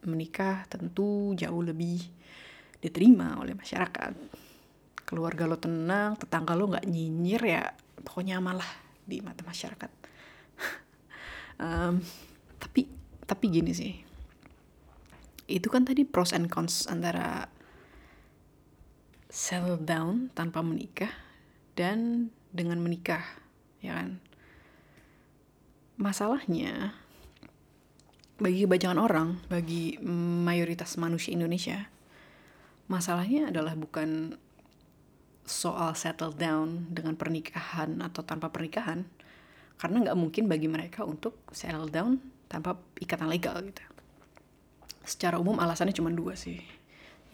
Menikah 0.07 0.65
tentu 0.71 1.35
jauh 1.35 1.63
lebih 1.63 1.99
diterima 2.79 3.43
oleh 3.43 3.59
masyarakat. 3.59 4.15
Keluarga 5.03 5.51
lo 5.51 5.59
tenang, 5.59 6.15
tetangga 6.15 6.55
lo 6.55 6.71
nggak 6.71 6.87
nyinyir 6.87 7.43
ya, 7.43 7.63
pokoknya 8.07 8.39
aman 8.39 8.63
di 9.03 9.19
mata 9.19 9.43
masyarakat. 9.43 9.91
um, 11.65 11.99
tapi 12.63 12.87
tapi 13.27 13.45
gini 13.51 13.73
sih, 13.75 13.93
itu 15.51 15.69
kan 15.69 15.85
tadi 15.85 16.07
pros 16.07 16.33
and 16.33 16.49
cons 16.49 16.87
antara 16.87 17.58
settle 19.29 19.81
down 19.81 20.33
tanpa 20.33 20.65
menikah 20.65 21.13
dan 21.77 22.29
dengan 22.53 22.81
menikah, 22.81 23.23
ya 23.85 24.01
kan? 24.01 24.21
masalahnya 25.99 26.95
bagi 28.39 28.63
kebanyakan 28.63 29.03
orang, 29.03 29.29
bagi 29.51 29.99
mayoritas 30.47 30.95
manusia 30.95 31.35
Indonesia, 31.35 31.91
masalahnya 32.87 33.51
adalah 33.51 33.75
bukan 33.75 34.39
soal 35.43 35.99
settle 35.99 36.31
down 36.31 36.87
dengan 36.95 37.19
pernikahan 37.19 37.99
atau 37.99 38.23
tanpa 38.23 38.55
pernikahan, 38.55 39.11
karena 39.75 40.07
nggak 40.07 40.19
mungkin 40.19 40.47
bagi 40.47 40.71
mereka 40.71 41.03
untuk 41.03 41.35
settle 41.51 41.91
down 41.91 42.23
tanpa 42.47 42.79
ikatan 43.03 43.27
legal 43.27 43.59
gitu. 43.67 43.83
Secara 45.03 45.43
umum 45.43 45.59
alasannya 45.59 45.99
cuma 45.99 46.15
dua 46.15 46.39
sih. 46.39 46.63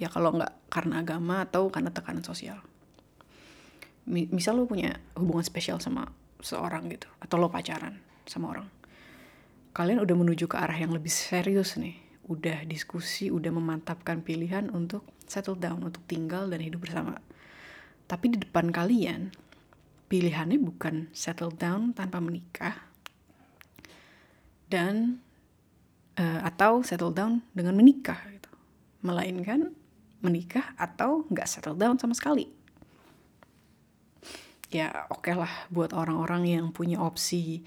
Ya 0.00 0.10
kalau 0.10 0.34
nggak 0.34 0.70
karena 0.70 1.00
agama 1.06 1.46
atau 1.46 1.70
karena 1.70 1.94
tekanan 1.94 2.26
sosial. 2.26 2.58
Misal 4.10 4.60
lo 4.60 4.68
punya 4.68 5.00
hubungan 5.16 5.46
spesial 5.46 5.80
sama 5.80 6.10
seorang 6.42 6.92
gitu, 6.92 7.08
atau 7.22 7.40
lo 7.40 7.48
pacaran 7.48 7.96
sama 8.28 8.52
orang. 8.52 8.68
Kalian 9.72 10.04
udah 10.04 10.16
menuju 10.18 10.44
ke 10.44 10.60
arah 10.60 10.76
yang 10.76 10.92
lebih 10.92 11.08
serius 11.08 11.80
nih. 11.80 11.98
Udah 12.28 12.64
diskusi, 12.68 13.32
udah 13.32 13.52
memantapkan 13.52 14.20
pilihan 14.20 14.68
untuk 14.72 15.04
settle 15.24 15.57
down, 15.57 15.80
untuk 15.85 16.04
tinggal 16.04 16.48
dan 16.52 16.61
hidup 16.61 16.85
bersama. 16.85 17.20
Tapi 18.04 18.37
di 18.37 18.38
depan 18.40 18.68
kalian, 18.68 19.33
pilihannya 20.12 20.61
bukan 20.61 21.09
settle 21.16 21.52
down 21.52 21.96
tanpa 21.96 22.20
menikah, 22.20 22.76
dan 24.68 25.20
uh, 26.20 26.44
atau 26.44 26.85
settle 26.85 27.12
down 27.12 27.40
dengan 27.57 27.76
menikah 27.76 28.20
gitu. 28.28 28.52
Melainkan 29.04 29.72
menikah 30.24 30.72
atau 30.80 31.28
nggak 31.28 31.46
settle 31.46 31.76
down 31.76 32.00
sama 32.00 32.16
sekali. 32.16 32.48
Ya 34.74 35.06
oke 35.12 35.30
okay 35.30 35.34
lah 35.38 35.70
buat 35.70 35.94
orang-orang 35.94 36.50
yang 36.50 36.66
punya 36.74 36.98
opsi 36.98 37.62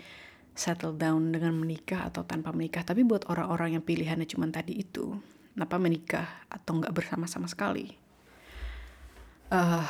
settle 0.57 0.97
down 0.97 1.29
dengan 1.29 1.53
menikah 1.53 2.09
atau 2.09 2.25
tanpa 2.25 2.49
menikah. 2.51 2.81
Tapi 2.81 3.05
buat 3.05 3.29
orang-orang 3.29 3.77
yang 3.77 3.83
pilihannya 3.85 4.25
cuma 4.25 4.49
tadi 4.49 4.81
itu, 4.81 5.13
kenapa 5.53 5.77
menikah 5.77 6.27
atau 6.49 6.81
nggak 6.81 6.91
bersama 6.91 7.29
sama 7.29 7.45
sekali? 7.45 7.93
Uh, 9.47 9.85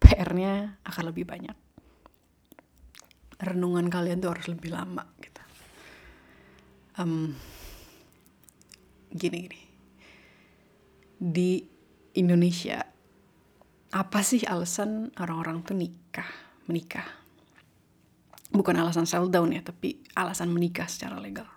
PR-nya 0.00 0.78
akan 0.86 1.04
lebih 1.10 1.26
banyak. 1.28 1.58
Renungan 3.42 3.90
kalian 3.90 4.22
tuh 4.22 4.32
harus 4.32 4.46
lebih 4.48 4.72
lama 4.72 5.04
gitu. 5.20 5.42
Um, 6.96 7.34
gini 9.10 9.50
gini. 9.50 9.63
Di 11.24 11.64
Indonesia 12.20 12.84
apa 13.94 14.20
sih 14.20 14.44
alasan 14.44 15.14
orang-orang 15.16 15.64
tuh 15.64 15.72
nikah, 15.78 16.28
menikah? 16.68 17.24
bukan 18.54 18.78
alasan 18.78 19.04
sell 19.04 19.26
down 19.26 19.50
ya, 19.50 19.66
tapi 19.66 19.98
alasan 20.14 20.54
menikah 20.54 20.86
secara 20.86 21.18
legal. 21.18 21.50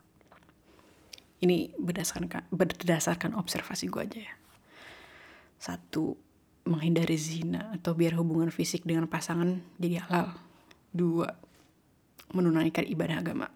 Ini 1.37 1.77
berdasarkan 1.77 2.49
berdasarkan 2.49 3.37
observasi 3.37 3.85
gue 3.93 4.01
aja 4.01 4.19
ya. 4.25 4.33
Satu, 5.61 6.17
menghindari 6.65 7.15
zina 7.15 7.69
atau 7.77 7.93
biar 7.93 8.17
hubungan 8.17 8.49
fisik 8.49 8.81
dengan 8.81 9.05
pasangan 9.05 9.61
jadi 9.77 10.01
halal. 10.09 10.33
Dua, 10.89 11.29
menunaikan 12.33 12.89
ibadah 12.89 13.21
agama. 13.21 13.47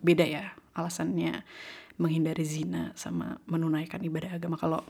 Beda 0.00 0.24
ya 0.24 0.56
alasannya 0.72 1.44
menghindari 2.00 2.44
zina 2.48 2.96
sama 2.96 3.36
menunaikan 3.44 4.00
ibadah 4.00 4.40
agama. 4.40 4.56
Kalau 4.56 4.80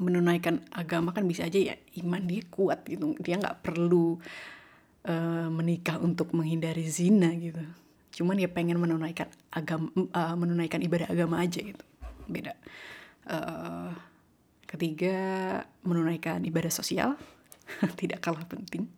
menunaikan 0.00 0.64
agama 0.72 1.12
kan 1.12 1.28
bisa 1.28 1.44
aja 1.44 1.58
ya 1.60 1.74
iman 2.00 2.24
dia 2.24 2.42
kuat 2.48 2.88
gitu. 2.88 3.12
Dia 3.20 3.36
nggak 3.36 3.60
perlu 3.60 4.16
uh, 5.06 5.48
menikah 5.52 6.00
untuk 6.00 6.32
menghindari 6.32 6.86
zina 6.88 7.32
gitu. 7.36 7.60
Cuman 8.12 8.40
ya 8.40 8.48
pengen 8.48 8.80
menunaikan 8.80 9.28
agama 9.52 9.88
uh, 10.12 10.36
menunaikan 10.36 10.80
ibadah 10.80 11.08
agama 11.08 11.40
aja 11.40 11.60
gitu. 11.60 11.84
Beda. 12.28 12.56
Uh, 13.28 13.92
ketiga 14.64 15.16
menunaikan 15.84 16.40
ibadah 16.44 16.72
sosial. 16.72 17.20
Tidak 18.00 18.20
kalah 18.20 18.44
penting. 18.48 18.88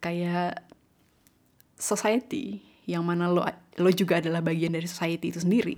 Kayak 0.00 0.64
society 1.78 2.64
yang 2.88 3.04
mana 3.04 3.28
lo 3.28 3.44
lo 3.78 3.90
juga 3.92 4.18
adalah 4.18 4.40
bagian 4.40 4.72
dari 4.72 4.88
society 4.88 5.30
itu 5.30 5.44
sendiri 5.44 5.76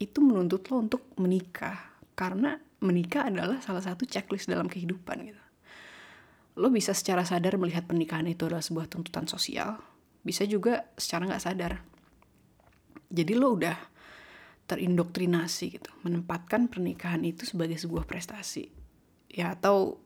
itu 0.00 0.18
menuntut 0.24 0.64
lo 0.72 0.80
untuk 0.80 1.04
menikah. 1.20 1.92
Karena 2.16 2.56
menikah 2.80 3.28
adalah 3.28 3.60
salah 3.60 3.84
satu 3.84 4.08
checklist 4.08 4.48
dalam 4.48 4.68
kehidupan 4.68 5.16
gitu 5.24 5.42
lo 6.58 6.68
bisa 6.68 6.92
secara 6.96 7.22
sadar 7.22 7.54
melihat 7.56 7.88
pernikahan 7.88 8.28
itu 8.28 8.44
adalah 8.44 8.60
sebuah 8.60 8.90
tuntutan 8.90 9.24
sosial, 9.24 9.78
bisa 10.20 10.42
juga 10.44 10.90
secara 10.98 11.30
nggak 11.30 11.44
sadar. 11.44 11.72
Jadi 13.10 13.32
lo 13.32 13.54
udah 13.54 13.76
terindoktrinasi 14.68 15.80
gitu, 15.80 15.90
menempatkan 16.04 16.68
pernikahan 16.68 17.24
itu 17.24 17.48
sebagai 17.48 17.80
sebuah 17.80 18.06
prestasi. 18.06 18.68
Ya 19.32 19.54
atau 19.54 19.98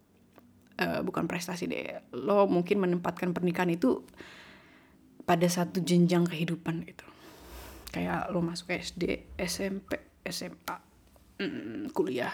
uh, 0.79 1.01
bukan 1.03 1.27
prestasi 1.27 1.67
deh, 1.67 2.01
lo 2.15 2.47
mungkin 2.47 2.81
menempatkan 2.81 3.33
pernikahan 3.33 3.75
itu 3.75 4.05
pada 5.27 5.49
satu 5.51 5.83
jenjang 5.83 6.29
kehidupan 6.29 6.87
gitu. 6.87 7.07
Kayak 7.91 8.31
lo 8.31 8.45
masuk 8.45 8.71
SD, 8.73 9.33
SMP, 9.43 10.23
SMA, 10.29 10.77
mm, 11.43 11.91
kuliah, 11.91 12.33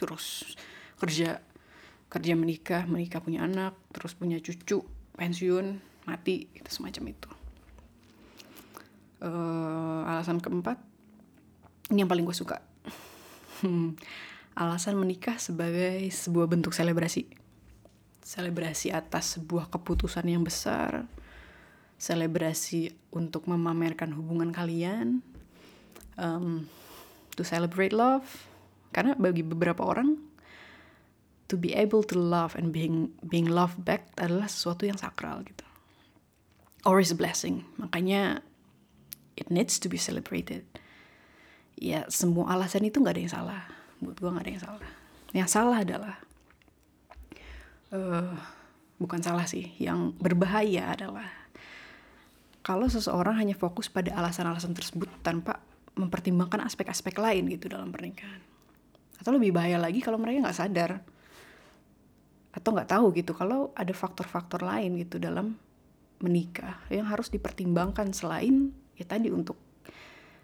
terus 0.00 0.56
kerja 0.96 1.44
kerja 2.08 2.32
menikah 2.32 2.88
menikah 2.88 3.20
punya 3.20 3.44
anak 3.44 3.76
terus 3.92 4.16
punya 4.16 4.40
cucu 4.40 4.80
pensiun 5.20 5.76
mati 6.08 6.48
itu 6.56 6.70
semacam 6.72 7.12
itu. 7.12 7.30
Uh, 9.20 10.08
alasan 10.08 10.40
keempat 10.40 10.80
ini 11.92 12.02
yang 12.02 12.10
paling 12.10 12.24
gue 12.24 12.32
suka. 12.32 12.64
Alasan 14.60 14.96
menikah 14.96 15.36
sebagai 15.36 16.08
sebuah 16.08 16.48
bentuk 16.48 16.72
selebrasi. 16.72 17.28
Selebrasi 18.24 18.94
atas 18.94 19.36
sebuah 19.36 19.68
keputusan 19.68 20.24
yang 20.24 20.40
besar. 20.40 21.04
Selebrasi 22.00 22.94
untuk 23.12 23.44
memamerkan 23.50 24.16
hubungan 24.16 24.54
kalian. 24.54 25.20
Um, 26.16 26.66
to 27.36 27.44
celebrate 27.44 27.92
love 27.92 28.49
karena 28.90 29.14
bagi 29.18 29.42
beberapa 29.46 29.86
orang 29.86 30.18
to 31.50 31.58
be 31.58 31.74
able 31.74 32.06
to 32.06 32.14
love 32.14 32.54
and 32.54 32.70
being 32.70 33.10
being 33.26 33.46
loved 33.50 33.82
back 33.82 34.10
adalah 34.18 34.46
sesuatu 34.46 34.86
yang 34.86 34.98
sakral 34.98 35.42
gitu. 35.42 35.66
or 36.84 37.00
is 37.00 37.12
a 37.12 37.18
blessing. 37.18 37.64
Makanya 37.76 38.40
it 39.36 39.52
needs 39.52 39.76
to 39.80 39.88
be 39.88 40.00
celebrated. 40.00 40.64
Ya 41.80 42.04
semua 42.12 42.52
alasan 42.52 42.84
itu 42.84 43.00
nggak 43.00 43.16
ada 43.16 43.22
yang 43.22 43.34
salah. 43.34 43.62
Buat 44.00 44.16
gue 44.20 44.30
nggak 44.30 44.44
ada 44.44 44.52
yang 44.52 44.64
salah. 44.64 44.90
Yang 45.30 45.48
salah 45.52 45.78
adalah 45.80 46.16
uh, 47.92 48.36
bukan 49.00 49.20
salah 49.20 49.44
sih. 49.48 49.72
Yang 49.76 50.16
berbahaya 50.20 50.92
adalah 50.92 51.28
kalau 52.60 52.88
seseorang 52.88 53.40
hanya 53.40 53.56
fokus 53.56 53.88
pada 53.88 54.12
alasan-alasan 54.16 54.76
tersebut 54.76 55.08
tanpa 55.24 55.64
mempertimbangkan 55.96 56.64
aspek-aspek 56.64 57.16
lain 57.16 57.48
gitu 57.48 57.72
dalam 57.72 57.88
pernikahan 57.90 58.49
atau 59.20 59.30
lebih 59.36 59.52
bahaya 59.52 59.76
lagi 59.76 60.00
kalau 60.00 60.16
mereka 60.16 60.48
nggak 60.48 60.58
sadar 60.58 60.90
atau 62.50 62.70
nggak 62.74 62.90
tahu 62.90 63.06
gitu 63.14 63.36
kalau 63.36 63.70
ada 63.78 63.92
faktor-faktor 63.94 64.66
lain 64.66 64.98
gitu 64.98 65.22
dalam 65.22 65.54
menikah 66.20 66.82
yang 66.90 67.06
harus 67.06 67.30
dipertimbangkan 67.30 68.10
selain 68.10 68.74
ya 68.98 69.06
tadi 69.06 69.32
untuk 69.32 69.56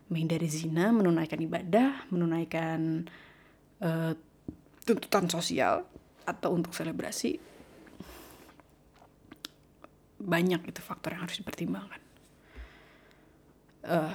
menghindari 0.07 0.47
zina, 0.47 0.95
menunaikan 0.95 1.41
ibadah, 1.43 2.07
menunaikan 2.15 3.11
uh, 3.83 4.15
tuntutan 4.87 5.27
sosial 5.27 5.83
atau 6.23 6.55
untuk 6.55 6.71
selebrasi 6.71 7.43
banyak 10.17 10.63
itu 10.63 10.81
faktor 10.81 11.15
yang 11.15 11.27
harus 11.27 11.39
dipertimbangkan. 11.43 12.03
Uh, 13.87 14.15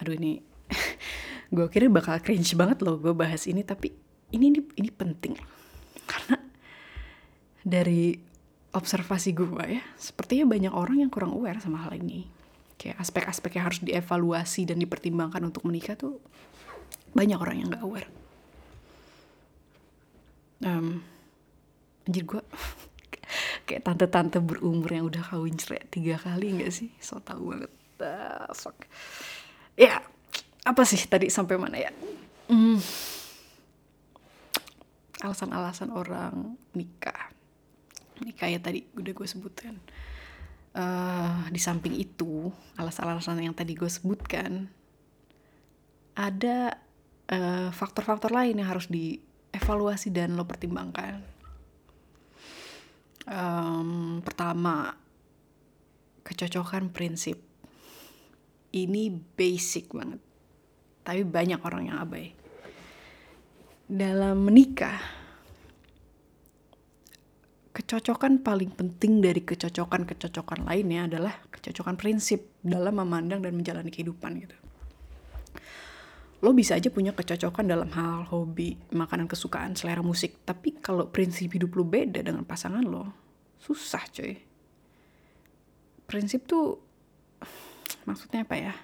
aduh 0.00 0.16
ini 0.16 0.40
gue 1.54 1.66
kira 1.70 1.86
bakal 1.86 2.18
cringe 2.18 2.58
banget 2.58 2.82
loh 2.82 2.98
gue 2.98 3.14
bahas 3.14 3.46
ini 3.46 3.62
tapi 3.62 3.94
ini 4.34 4.50
ini, 4.50 4.60
ini 4.74 4.90
penting 4.90 5.38
karena 6.04 6.36
dari 7.62 8.34
observasi 8.74 9.30
gue 9.32 9.64
ya 9.78 9.82
sepertinya 9.94 10.50
banyak 10.50 10.74
orang 10.74 11.06
yang 11.06 11.10
kurang 11.10 11.32
aware 11.32 11.62
sama 11.62 11.86
hal 11.86 11.94
ini. 11.94 12.26
Kayak 12.74 13.00
aspek-aspek 13.00 13.56
yang 13.56 13.64
harus 13.70 13.80
dievaluasi 13.80 14.66
dan 14.66 14.82
dipertimbangkan 14.82 15.40
untuk 15.46 15.62
menikah 15.64 15.94
tuh 15.94 16.18
banyak 17.14 17.38
orang 17.38 17.56
yang 17.62 17.68
gak 17.70 17.86
aware. 17.86 18.10
Um, 20.60 21.06
anjir 22.04 22.26
gue 22.26 22.42
kayak 23.70 23.86
tante-tante 23.86 24.42
berumur 24.42 24.90
yang 24.90 25.06
udah 25.06 25.22
kawin 25.22 25.54
cerai 25.54 25.86
tiga 25.86 26.18
kali 26.18 26.58
gak 26.58 26.74
sih? 26.74 26.90
So 26.98 27.22
tau 27.22 27.40
banget. 27.40 27.70
Uh, 28.02 28.50
fuck. 28.52 28.90
Ya 29.78 30.02
apa 30.64 30.82
sih 30.88 30.96
tadi 31.04 31.28
sampai 31.28 31.60
mana 31.60 31.76
ya? 31.76 31.92
Hmm, 32.48 32.80
alasan-alasan 35.20 35.92
orang 35.92 36.56
nikah. 36.72 37.32
Nikah 38.24 38.48
ya 38.48 38.60
tadi 38.60 38.84
udah 38.96 39.12
gue 39.12 39.28
sebutkan. 39.28 39.76
Uh, 40.74 41.46
di 41.54 41.60
samping 41.62 41.94
itu 41.94 42.50
alasan-alasan 42.74 43.38
yang 43.38 43.54
tadi 43.54 43.78
gue 43.78 43.86
sebutkan 43.86 44.66
ada 46.18 46.78
eh, 47.26 47.70
faktor-faktor 47.74 48.30
lain 48.30 48.58
yang 48.58 48.70
harus 48.70 48.86
dievaluasi 48.86 50.14
dan 50.14 50.38
lo 50.38 50.46
pertimbangkan. 50.46 51.26
Um, 53.26 54.22
pertama 54.22 54.94
kecocokan 56.22 56.94
prinsip. 56.94 57.42
Ini 58.70 59.10
basic 59.34 59.90
banget 59.90 60.22
tapi 61.04 61.22
banyak 61.22 61.60
orang 61.60 61.92
yang 61.92 62.00
abai 62.00 62.32
dalam 63.84 64.48
menikah 64.48 65.24
kecocokan 67.74 68.40
paling 68.40 68.70
penting 68.70 69.18
dari 69.18 69.42
kecocokan-kecocokan 69.42 70.64
lainnya 70.64 71.10
adalah 71.10 71.34
kecocokan 71.50 71.98
prinsip 71.98 72.54
dalam 72.62 72.96
memandang 73.02 73.42
dan 73.42 73.52
menjalani 73.52 73.90
kehidupan 73.90 74.38
gitu. 74.46 74.56
Lo 76.40 76.54
bisa 76.54 76.78
aja 76.78 76.86
punya 76.92 77.10
kecocokan 77.10 77.66
dalam 77.66 77.90
hal 77.98 78.30
hobi, 78.30 78.78
makanan 78.94 79.26
kesukaan, 79.26 79.74
selera 79.74 80.06
musik, 80.06 80.46
tapi 80.46 80.78
kalau 80.78 81.10
prinsip 81.10 81.50
hidup 81.50 81.74
lo 81.74 81.82
beda 81.82 82.22
dengan 82.22 82.46
pasangan 82.46 82.84
lo, 82.84 83.10
susah 83.58 84.06
coy. 84.12 84.38
Prinsip 86.06 86.46
tuh 86.46 86.78
maksudnya 88.06 88.46
apa 88.46 88.54
ya? 88.54 88.74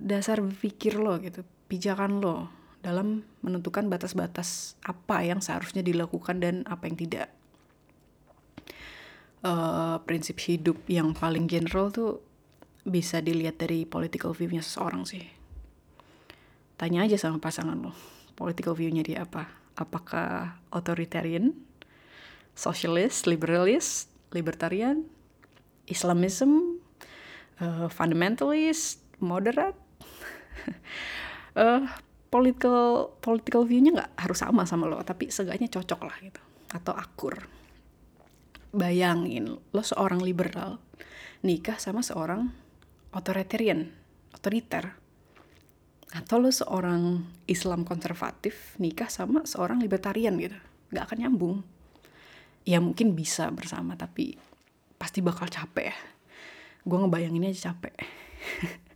Dasar 0.00 0.40
berpikir 0.40 0.96
lo 0.96 1.20
gitu, 1.20 1.44
pijakan 1.68 2.24
lo, 2.24 2.48
dalam 2.80 3.20
menentukan 3.44 3.92
batas-batas 3.92 4.80
apa 4.80 5.20
yang 5.20 5.44
seharusnya 5.44 5.84
dilakukan 5.84 6.40
dan 6.40 6.64
apa 6.64 6.88
yang 6.88 6.96
tidak. 6.96 7.28
Uh, 9.40 10.00
prinsip 10.04 10.36
hidup 10.44 10.76
yang 10.88 11.16
paling 11.16 11.48
general 11.48 11.88
tuh 11.88 12.20
bisa 12.84 13.20
dilihat 13.20 13.60
dari 13.60 13.84
political 13.84 14.32
view-nya 14.32 14.64
seseorang 14.64 15.04
sih. 15.04 15.24
Tanya 16.80 17.04
aja 17.04 17.20
sama 17.20 17.36
pasangan 17.36 17.76
lo, 17.76 17.92
political 18.36 18.72
view-nya 18.72 19.04
dia 19.04 19.28
apa? 19.28 19.52
Apakah 19.76 20.60
authoritarian, 20.72 21.52
socialist, 22.56 23.28
liberalist, 23.28 24.08
libertarian, 24.32 25.04
Islamism, 25.88 26.80
uh, 27.60 27.88
fundamentalist, 27.92 29.04
moderate? 29.20 29.89
Uh, 31.56 31.84
political 32.32 33.18
political 33.18 33.66
view-nya 33.66 33.90
nggak 33.90 34.10
harus 34.22 34.38
sama 34.38 34.62
sama 34.62 34.86
lo 34.86 35.02
tapi 35.02 35.28
seenggaknya 35.28 35.66
cocok 35.66 36.00
lah 36.06 36.16
gitu. 36.22 36.40
Atau 36.70 36.94
akur. 36.94 37.42
Bayangin 38.70 39.58
lo 39.58 39.82
seorang 39.82 40.22
liberal 40.22 40.78
nikah 41.42 41.80
sama 41.82 42.06
seorang 42.06 42.52
authoritarian 43.10 43.90
otoriter 44.30 44.94
atau 46.10 46.38
lo 46.38 46.54
seorang 46.54 47.22
Islam 47.50 47.82
konservatif 47.82 48.78
nikah 48.78 49.10
sama 49.10 49.42
seorang 49.42 49.82
libertarian 49.82 50.38
gitu. 50.38 50.58
Nggak 50.94 51.04
akan 51.10 51.18
nyambung. 51.18 51.56
Ya 52.62 52.78
mungkin 52.78 53.18
bisa 53.18 53.50
bersama 53.50 53.98
tapi 53.98 54.38
pasti 55.02 55.18
bakal 55.18 55.50
capek 55.50 55.90
ya. 55.90 55.96
Gue 56.86 56.98
ngebayanginnya 57.02 57.50
aja 57.50 57.74
capek 57.74 57.94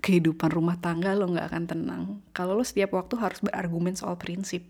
kehidupan 0.00 0.50
rumah 0.50 0.78
tangga 0.78 1.14
lo 1.14 1.30
nggak 1.30 1.46
akan 1.50 1.64
tenang. 1.64 2.02
Kalau 2.36 2.54
lo 2.54 2.64
setiap 2.64 2.94
waktu 2.94 3.18
harus 3.18 3.40
berargumen 3.42 3.94
soal 3.98 4.14
prinsip. 4.18 4.64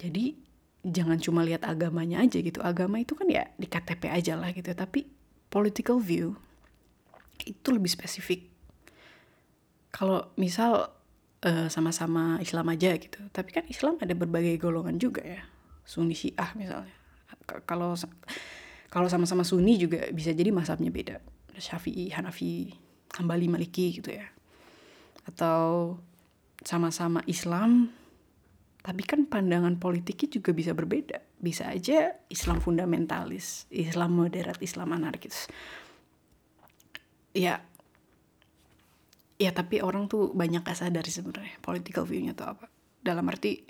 Jadi 0.00 0.34
jangan 0.80 1.20
cuma 1.20 1.44
lihat 1.44 1.66
agamanya 1.66 2.24
aja 2.24 2.40
gitu. 2.40 2.60
Agama 2.64 2.98
itu 3.00 3.12
kan 3.12 3.28
ya 3.28 3.48
di 3.60 3.68
KTP 3.68 4.08
aja 4.08 4.34
lah 4.34 4.50
gitu 4.54 4.72
tapi 4.72 5.04
political 5.52 6.00
view 6.00 6.36
itu 7.44 7.68
lebih 7.72 7.90
spesifik. 7.90 8.48
Kalau 9.90 10.30
misal 10.38 10.92
eh, 11.44 11.68
sama-sama 11.72 12.38
Islam 12.40 12.66
aja 12.72 12.96
gitu. 12.96 13.20
Tapi 13.32 13.50
kan 13.52 13.64
Islam 13.68 13.98
ada 14.00 14.12
berbagai 14.12 14.56
golongan 14.60 14.96
juga 14.96 15.24
ya. 15.24 15.42
Sunni 15.84 16.14
Syiah 16.14 16.52
misalnya. 16.54 16.94
Kalau 17.66 17.94
kalau 18.90 19.08
sama-sama 19.10 19.46
Sunni 19.46 19.78
juga 19.78 20.06
bisa 20.10 20.34
jadi 20.34 20.50
masabnya 20.50 20.90
beda. 20.90 21.18
Syafi'i 21.60 22.10
Hanafi 22.14 22.74
Hambali 23.18 23.50
Maliki 23.50 23.98
gitu 23.98 24.14
ya. 24.14 24.26
Atau 25.26 25.96
sama-sama 26.60 27.24
Islam 27.24 27.90
tapi 28.80 29.04
kan 29.04 29.28
pandangan 29.28 29.76
politiknya 29.76 30.40
juga 30.40 30.50
bisa 30.56 30.72
berbeda. 30.72 31.20
Bisa 31.40 31.68
aja 31.68 32.16
Islam 32.32 32.60
fundamentalis 32.60 33.68
Islam 33.72 34.16
moderat 34.16 34.60
Islam 34.60 34.96
anarkis. 34.96 35.48
Ya 37.36 37.64
ya 39.40 39.50
tapi 39.56 39.80
orang 39.80 40.04
tuh 40.04 40.36
banyak 40.36 40.60
gak 40.60 40.76
sadar 40.76 41.04
sebenarnya 41.08 41.56
political 41.64 42.04
view-nya 42.04 42.36
tuh 42.36 42.56
apa. 42.56 42.66
Dalam 43.00 43.24
arti 43.32 43.64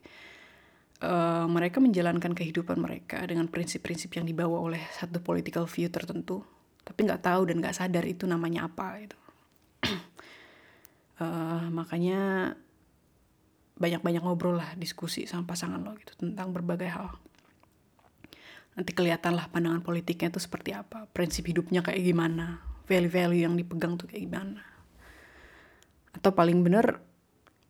uh, 1.04 1.46
mereka 1.48 1.80
menjalankan 1.80 2.32
kehidupan 2.36 2.78
mereka 2.78 3.24
dengan 3.26 3.48
prinsip-prinsip 3.48 4.12
yang 4.14 4.26
dibawa 4.28 4.60
oleh 4.60 4.82
satu 4.94 5.20
political 5.20 5.64
view 5.66 5.88
tertentu 5.88 6.44
tapi 6.84 7.06
nggak 7.06 7.22
tahu 7.22 7.46
dan 7.48 7.60
nggak 7.60 7.76
sadar 7.76 8.04
itu 8.08 8.24
namanya 8.24 8.66
apa 8.66 8.98
gitu 9.04 9.16
uh, 11.20 11.68
makanya 11.70 12.52
banyak-banyak 13.80 14.20
ngobrol 14.20 14.60
lah 14.60 14.76
diskusi 14.76 15.24
sama 15.24 15.48
pasangan 15.48 15.80
lo 15.80 15.96
gitu 15.96 16.12
tentang 16.20 16.52
berbagai 16.52 16.90
hal. 16.92 17.16
Nanti 18.76 18.92
kelihatan 18.92 19.36
lah 19.36 19.48
pandangan 19.48 19.80
politiknya 19.80 20.28
itu 20.32 20.40
seperti 20.40 20.76
apa 20.76 21.08
prinsip 21.10 21.48
hidupnya 21.48 21.80
kayak 21.80 22.00
gimana 22.00 22.60
value-value 22.84 23.44
yang 23.46 23.54
dipegang 23.56 23.96
tuh 23.96 24.08
kayak 24.08 24.28
gimana. 24.28 24.60
Atau 26.12 26.36
paling 26.36 26.60
bener 26.60 27.00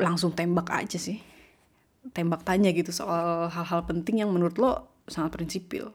langsung 0.01 0.35
tembak 0.35 0.73
aja 0.75 0.99
sih. 0.99 1.23
Tembak 2.11 2.43
tanya 2.43 2.73
gitu 2.73 2.91
soal 2.91 3.53
hal-hal 3.53 3.85
penting 3.87 4.25
yang 4.25 4.33
menurut 4.33 4.57
lo 4.57 5.03
sangat 5.07 5.37
prinsipil. 5.37 5.93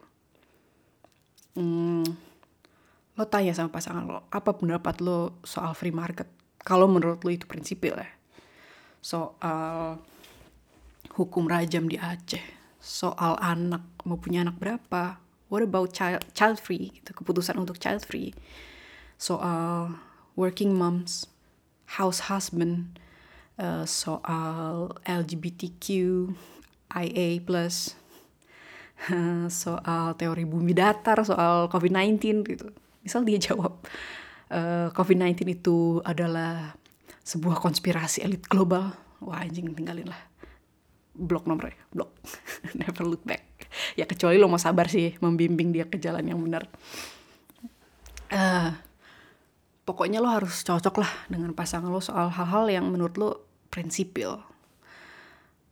Hmm, 1.57 2.05
lo 3.15 3.23
tanya 3.31 3.55
sama 3.55 3.71
pasangan 3.71 4.03
lo 4.03 4.19
apa 4.27 4.51
pendapat 4.55 4.99
lo 4.99 5.39
soal 5.47 5.71
free 5.71 5.95
market 5.95 6.27
kalau 6.65 6.89
menurut 6.89 7.21
lu 7.21 7.37
itu 7.37 7.45
prinsipil 7.45 7.95
ya. 7.95 8.09
Soal 8.99 10.01
hukum 11.13 11.45
rajam 11.45 11.85
di 11.85 12.01
Aceh. 12.01 12.41
Soal 12.81 13.37
anak, 13.37 13.85
mau 14.03 14.17
punya 14.17 14.41
anak 14.41 14.57
berapa. 14.57 15.25
what 15.49 15.61
about 15.61 15.93
child 15.93 16.21
child 16.33 16.57
free 16.57 16.91
gitu 17.01 17.13
keputusan 17.13 17.55
untuk 17.55 17.77
child 17.77 18.01
free 18.01 18.33
soal 19.15 19.95
working 20.33 20.73
moms 20.73 21.29
house 22.01 22.27
husband 22.27 22.97
uh, 23.61 23.85
soal 23.85 24.91
LGBTQ 25.05 25.85
IA 26.91 27.39
plus 27.45 27.93
soal 29.63 30.17
teori 30.17 30.43
bumi 30.43 30.73
datar 30.73 31.21
soal 31.21 31.69
COVID-19 31.69 32.19
gitu 32.43 32.67
misal 33.05 33.21
dia 33.21 33.37
jawab 33.37 33.77
uh, 34.51 34.87
COVID-19 34.93 35.57
itu 35.57 35.77
adalah 36.05 36.75
sebuah 37.25 37.57
konspirasi 37.57 38.21
elit 38.21 38.45
global. 38.45 38.93
Wah 39.23 39.41
anjing 39.41 39.73
tinggalin 39.73 40.09
lah. 40.09 40.21
Blok 41.15 41.47
nomornya 41.47 41.79
blok. 41.89 42.13
Never 42.79 43.07
look 43.07 43.23
back. 43.25 43.69
Ya 43.95 44.05
kecuali 44.05 44.37
lo 44.37 44.51
mau 44.51 44.61
sabar 44.61 44.91
sih 44.91 45.15
membimbing 45.23 45.71
dia 45.73 45.87
ke 45.87 45.97
jalan 45.97 46.27
yang 46.27 46.39
benar. 46.41 46.67
Uh, 48.29 48.73
pokoknya 49.87 50.19
lo 50.19 50.29
harus 50.29 50.61
cocok 50.65 50.95
lah 51.01 51.11
dengan 51.31 51.53
pasangan 51.55 51.89
lo 51.89 52.01
soal 52.03 52.29
hal-hal 52.29 52.67
yang 52.69 52.85
menurut 52.91 53.15
lo 53.17 53.29
prinsipil. 53.71 54.43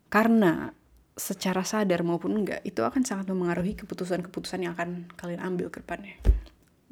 Karena 0.10 0.70
secara 1.14 1.62
sadar 1.62 2.02
maupun 2.02 2.34
enggak 2.42 2.66
itu 2.66 2.82
akan 2.82 3.06
sangat 3.06 3.30
memengaruhi 3.30 3.78
keputusan-keputusan 3.78 4.66
yang 4.66 4.74
akan 4.74 5.14
kalian 5.14 5.46
ambil 5.46 5.70
ke 5.70 5.78
depannya 5.86 6.18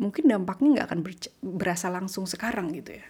mungkin 0.01 0.25
dampaknya 0.25 0.81
nggak 0.81 0.87
akan 0.89 0.99
berasa 1.45 1.93
langsung 1.93 2.25
sekarang 2.25 2.73
gitu 2.73 2.97
ya 2.97 3.05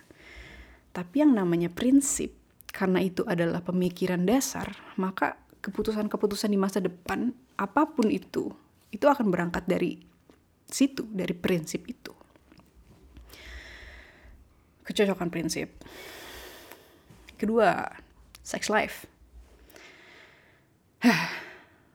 tapi 0.91 1.23
yang 1.23 1.31
namanya 1.31 1.71
prinsip 1.71 2.35
karena 2.71 3.03
itu 3.03 3.27
adalah 3.27 3.59
pemikiran 3.63 4.23
dasar, 4.23 4.71
maka 4.95 5.35
keputusan-keputusan 5.59 6.51
di 6.51 6.59
masa 6.59 6.79
depan 6.79 7.35
apa 7.59 7.85
pun 7.85 8.07
itu 8.07 8.49
itu 8.91 9.05
akan 9.07 9.31
berangkat 9.31 9.63
dari 9.67 9.99
situ, 10.67 11.07
dari 11.11 11.31
prinsip 11.31 11.87
itu. 11.87 12.11
Kecocokan 14.83 15.31
prinsip. 15.31 15.71
Kedua, 17.39 17.87
sex 18.43 18.67
life. 18.67 19.07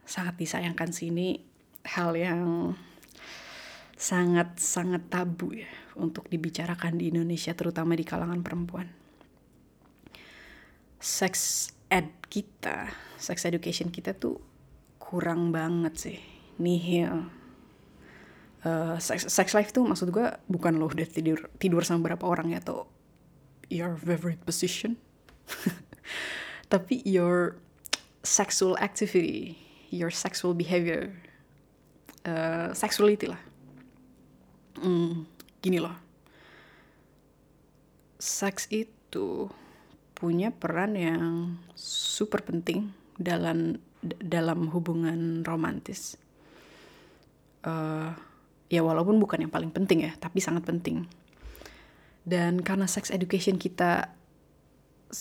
sangat 0.07 0.41
disayangkan 0.41 0.89
sih 0.95 1.13
ini 1.13 1.45
hal 1.85 2.17
yang 2.17 2.73
sangat-sangat 3.97 5.09
tabu 5.09 5.57
ya 5.57 5.69
untuk 5.97 6.29
dibicarakan 6.29 7.01
di 7.01 7.09
Indonesia 7.09 7.57
terutama 7.57 7.97
di 7.97 8.05
kalangan 8.05 8.45
perempuan 8.45 9.07
sex 11.07 11.69
ed 11.87 12.11
kita, 12.27 12.91
sex 13.15 13.47
education 13.47 13.93
kita 13.95 14.17
tuh 14.17 14.41
kurang 14.99 15.55
banget 15.55 15.95
sih, 15.95 16.19
nihil. 16.59 17.31
Uh, 18.67 18.99
sex, 18.99 19.31
sex 19.31 19.55
life 19.55 19.71
tuh 19.71 19.87
maksud 19.87 20.11
gue 20.11 20.27
bukan 20.51 20.75
lo 20.75 20.91
udah 20.91 21.07
tidur 21.07 21.47
tidur 21.63 21.87
sama 21.87 22.11
berapa 22.11 22.27
orang 22.27 22.51
ya 22.51 22.59
atau 22.59 22.91
your 23.71 23.95
favorite 23.95 24.43
position, 24.43 24.99
tapi 26.73 26.99
your 27.07 27.63
sexual 28.27 28.75
activity, 28.83 29.55
your 29.95 30.11
sexual 30.11 30.51
behavior, 30.51 31.15
uh, 32.27 32.75
sexuality 32.75 33.31
lah. 33.31 33.39
Hmm, 34.77 35.25
gini 35.65 35.81
loh, 35.81 35.97
seks 38.21 38.69
itu 38.69 39.49
punya 40.17 40.49
peran 40.53 40.97
yang 40.97 41.57
super 41.77 42.41
penting 42.41 42.93
dalam 43.17 43.81
dalam 44.05 44.69
hubungan 44.73 45.45
romantis. 45.45 46.17
Uh, 47.67 48.15
ya 48.71 48.83
walaupun 48.83 49.19
bukan 49.19 49.47
yang 49.47 49.53
paling 49.53 49.73
penting 49.73 50.07
ya, 50.07 50.13
tapi 50.17 50.39
sangat 50.41 50.65
penting. 50.65 51.09
Dan 52.27 52.61
karena 52.61 52.91
sex 52.91 53.11
education 53.15 53.57
kita 53.57 54.13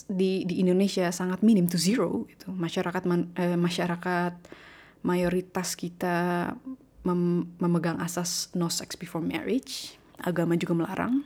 di 0.10 0.44
di 0.50 0.62
Indonesia 0.65 1.13
sangat 1.13 1.46
minim 1.46 1.70
to 1.70 1.78
zero 1.78 2.26
gitu, 2.26 2.50
masyarakat 2.50 3.04
man, 3.06 3.30
eh, 3.38 3.54
masyarakat 3.54 4.34
mayoritas 5.06 5.78
kita 5.78 6.50
mem 7.06 7.54
memegang 7.62 8.02
asas 8.02 8.50
no 8.58 8.68
sex 8.68 8.98
before 8.98 9.22
marriage, 9.22 9.96
agama 10.20 10.58
juga 10.58 10.74
melarang. 10.74 11.22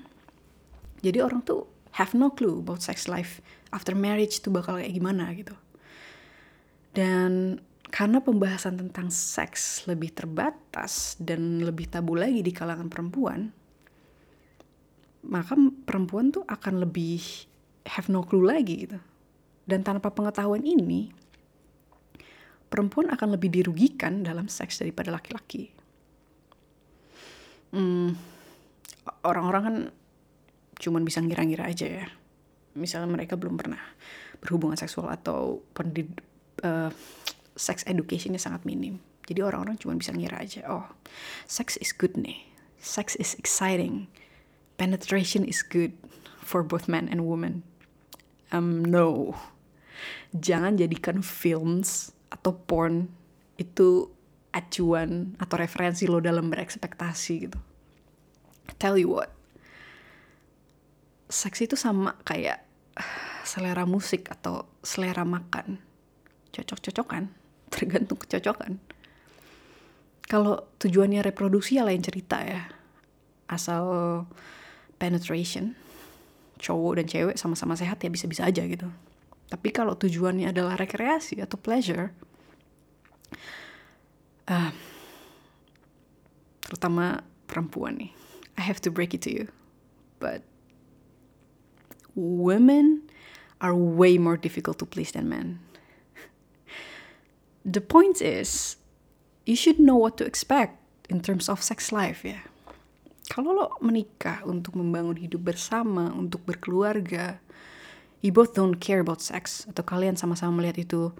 Jadi 0.99 1.23
orang 1.23 1.39
tuh 1.41 1.63
have 1.95 2.11
no 2.13 2.35
clue 2.35 2.59
about 2.59 2.83
sex 2.83 3.07
life 3.07 3.39
after 3.71 3.95
marriage 3.95 4.43
tuh 4.43 4.51
bakal 4.51 4.77
kayak 4.77 4.91
gimana 4.91 5.31
gitu. 5.31 5.55
Dan 6.91 7.63
karena 7.89 8.21
pembahasan 8.21 8.77
tentang 8.77 9.09
seks 9.09 9.87
lebih 9.89 10.13
terbatas 10.13 11.17
dan 11.17 11.63
lebih 11.65 11.89
tabu 11.89 12.13
lagi 12.13 12.45
di 12.45 12.53
kalangan 12.53 12.91
perempuan, 12.91 13.49
maka 15.25 15.57
perempuan 15.87 16.29
tuh 16.29 16.45
akan 16.45 16.85
lebih 16.85 17.23
have 17.89 18.11
no 18.11 18.21
clue 18.21 18.45
lagi 18.45 18.85
gitu. 18.85 18.99
Dan 19.65 19.85
tanpa 19.85 20.13
pengetahuan 20.13 20.65
ini, 20.65 21.13
perempuan 22.69 23.09
akan 23.09 23.35
lebih 23.35 23.49
dirugikan 23.49 24.21
dalam 24.21 24.45
seks 24.45 24.79
daripada 24.79 25.09
laki-laki. 25.09 25.73
Hmm, 27.73 28.13
orang-orang 29.25 29.61
kan 29.61 29.75
cuman 30.79 31.03
bisa 31.03 31.19
ngira-ngira 31.19 31.65
aja 31.65 32.05
ya. 32.05 32.07
Misalnya 32.77 33.09
mereka 33.09 33.35
belum 33.35 33.57
pernah 33.57 33.81
berhubungan 34.39 34.79
seksual 34.79 35.11
atau 35.11 35.65
pendid 35.75 36.21
uh, 36.63 36.93
sex 37.57 37.83
educationnya 37.83 38.39
sangat 38.39 38.63
minim. 38.63 39.01
Jadi 39.27 39.45
orang-orang 39.45 39.77
cuma 39.77 39.93
bisa 39.93 40.09
ngira 40.15 40.41
aja 40.41 40.65
oh 40.65 40.87
sex 41.45 41.75
is 41.83 41.91
good 41.91 42.15
nih. 42.15 42.47
Sex 42.79 43.19
is 43.19 43.35
exciting. 43.35 44.07
Penetration 44.79 45.43
is 45.43 45.59
good 45.59 45.91
for 46.39 46.63
both 46.63 46.87
men 46.87 47.11
and 47.11 47.27
women. 47.27 47.67
Um 48.55 48.81
no. 48.81 49.35
Jangan 50.31 50.79
jadikan 50.79 51.19
films 51.19 52.15
atau 52.29 52.53
porn 52.55 53.09
itu 53.59 54.09
acuan 54.49 55.37
atau 55.37 55.55
referensi 55.61 56.09
lo 56.09 56.21
dalam 56.23 56.49
berekspektasi 56.49 57.33
gitu. 57.49 57.59
Tell 58.81 58.97
you 58.97 59.13
what. 59.13 59.29
Seks 61.29 61.61
itu 61.61 61.77
sama 61.77 62.17
kayak 62.25 62.65
selera 63.45 63.85
musik 63.85 64.29
atau 64.33 64.65
selera 64.81 65.25
makan. 65.25 65.77
Cocok-cocokan 66.49 67.29
tergantung 67.73 68.17
kecocokan. 68.17 68.81
Kalau 70.29 70.61
tujuannya 70.77 71.25
reproduksi 71.25 71.77
ya 71.77 71.85
lain 71.85 72.01
cerita 72.01 72.41
ya. 72.41 72.69
Asal 73.49 73.85
penetration 75.01 75.73
cowok 76.59 76.93
dan 77.01 77.05
cewek 77.07 77.35
sama-sama 77.39 77.73
sehat 77.79 78.03
ya 78.03 78.11
bisa-bisa 78.11 78.43
aja 78.43 78.61
gitu 78.67 78.91
tapi 79.49 79.73
kalau 79.73 79.97
tujuannya 79.97 80.53
adalah 80.53 80.77
rekreasi 80.77 81.41
atau 81.41 81.57
pleasure 81.57 82.13
uh, 84.49 84.71
terutama 86.63 87.25
perempuan 87.49 87.97
nih 87.97 88.11
I 88.55 88.63
have 88.63 88.79
to 88.85 88.93
break 88.93 89.17
it 89.17 89.25
to 89.25 89.31
you 89.33 89.49
but 90.21 90.45
women 92.15 93.09
are 93.61 93.75
way 93.75 94.17
more 94.17 94.37
difficult 94.37 94.79
to 94.79 94.85
please 94.85 95.11
than 95.11 95.29
men. 95.29 95.59
The 97.65 97.81
point 97.81 98.21
is, 98.21 98.77
you 99.45 99.55
should 99.55 99.79
know 99.79 99.95
what 99.95 100.17
to 100.17 100.25
expect 100.25 100.79
in 101.09 101.21
terms 101.21 101.49
of 101.49 101.63
sex 101.63 101.91
life 101.91 102.23
ya. 102.23 102.39
Kalau 103.29 103.53
lo 103.53 103.65
menikah 103.83 104.41
untuk 104.47 104.73
membangun 104.73 105.21
hidup 105.21 105.53
bersama, 105.53 106.09
untuk 106.09 106.49
berkeluarga, 106.49 107.37
you 108.19 108.31
both 108.31 108.55
don't 108.55 108.79
care 108.79 108.99
about 108.99 109.23
sex, 109.23 109.67
atau 109.69 109.83
kalian 109.83 110.19
sama-sama 110.19 110.59
melihat 110.59 110.83
itu 110.83 111.11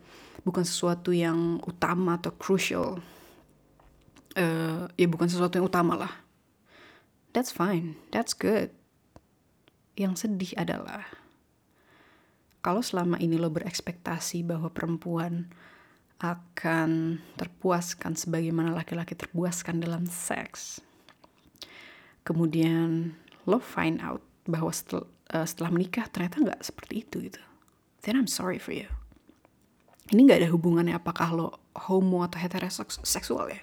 bukan 0.43 0.63
sesuatu 0.63 1.11
yang 1.15 1.59
utama 1.67 2.19
atau 2.19 2.31
crucial, 2.35 2.99
uh, 4.39 4.83
ya 4.95 5.07
bukan 5.07 5.27
sesuatu 5.27 5.59
yang 5.59 5.67
utama 5.67 5.95
lah. 5.95 6.13
That's 7.31 7.53
fine, 7.53 7.99
that's 8.09 8.33
good 8.33 8.73
yang 9.99 10.15
sedih 10.15 10.55
adalah 10.55 11.03
kalau 12.63 12.79
selama 12.79 13.19
ini 13.19 13.35
lo 13.35 13.51
berekspektasi 13.51 14.47
bahwa 14.47 14.71
perempuan 14.71 15.51
akan 16.23 17.19
terpuaskan 17.35 18.15
sebagaimana 18.15 18.71
laki-laki 18.75 19.15
terpuaskan 19.15 19.83
dalam 19.83 20.07
seks. 20.07 20.79
Kemudian 22.23 23.15
lo 23.43 23.59
find 23.59 23.99
out 23.99 24.23
bahwa 24.47 24.71
setel, 24.71 25.07
uh, 25.33 25.45
setelah 25.45 25.73
menikah 25.73 26.05
ternyata 26.09 26.41
nggak 26.41 26.61
seperti 26.61 27.05
itu 27.05 27.17
gitu. 27.29 27.41
Then 28.03 28.15
I'm 28.15 28.29
sorry 28.29 28.57
for 28.57 28.71
you. 28.71 28.87
Ini 30.09 30.25
nggak 30.25 30.39
ada 30.41 30.49
hubungannya 30.49 30.95
apakah 30.97 31.29
lo 31.35 31.47
homo 31.87 32.25
atau 32.25 32.41
heteroseksual 32.41 33.53
ya. 33.53 33.61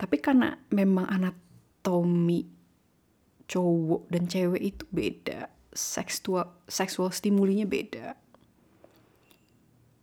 Tapi 0.00 0.16
karena 0.18 0.56
memang 0.72 1.04
anatomi 1.10 2.48
cowok 3.50 4.08
dan 4.08 4.30
cewek 4.30 4.62
itu 4.62 4.84
beda 4.94 5.50
seksual 5.74 6.50
seksual 6.70 7.10
stimulinya 7.10 7.66
beda 7.66 8.14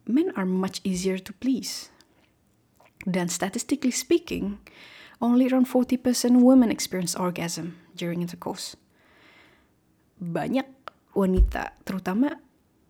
men 0.08 0.32
are 0.36 0.48
much 0.48 0.80
easier 0.84 1.20
to 1.20 1.32
please 1.40 1.92
dan 3.08 3.32
statistically 3.32 3.92
speaking 3.92 4.60
only 5.22 5.48
around 5.48 5.68
40% 5.68 6.44
women 6.44 6.72
experience 6.72 7.16
orgasm 7.16 7.78
during 7.96 8.22
intercourse. 8.22 8.76
Banyak 10.18 10.68
wanita, 11.14 11.78
terutama 11.86 12.38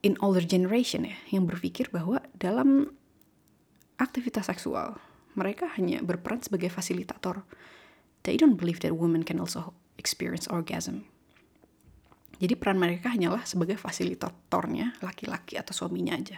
in 0.04 0.16
older 0.24 0.44
generation 0.44 1.08
ya, 1.08 1.18
yang 1.32 1.48
berpikir 1.48 1.92
bahwa 1.92 2.24
dalam 2.36 2.96
aktivitas 4.00 4.48
seksual, 4.48 5.00
mereka 5.36 5.68
hanya 5.76 6.00
berperan 6.04 6.40
sebagai 6.40 6.72
fasilitator. 6.72 7.44
They 8.24 8.36
don't 8.36 8.60
believe 8.60 8.84
that 8.84 8.96
women 8.96 9.24
can 9.24 9.40
also 9.40 9.76
experience 10.00 10.48
orgasm. 10.48 11.08
Jadi 12.38 12.54
peran 12.54 12.78
mereka 12.78 13.10
hanyalah 13.10 13.50
sebagai 13.50 13.82
fasilitatornya 13.82 15.02
laki-laki 15.02 15.58
atau 15.58 15.74
suaminya 15.74 16.14
aja 16.14 16.38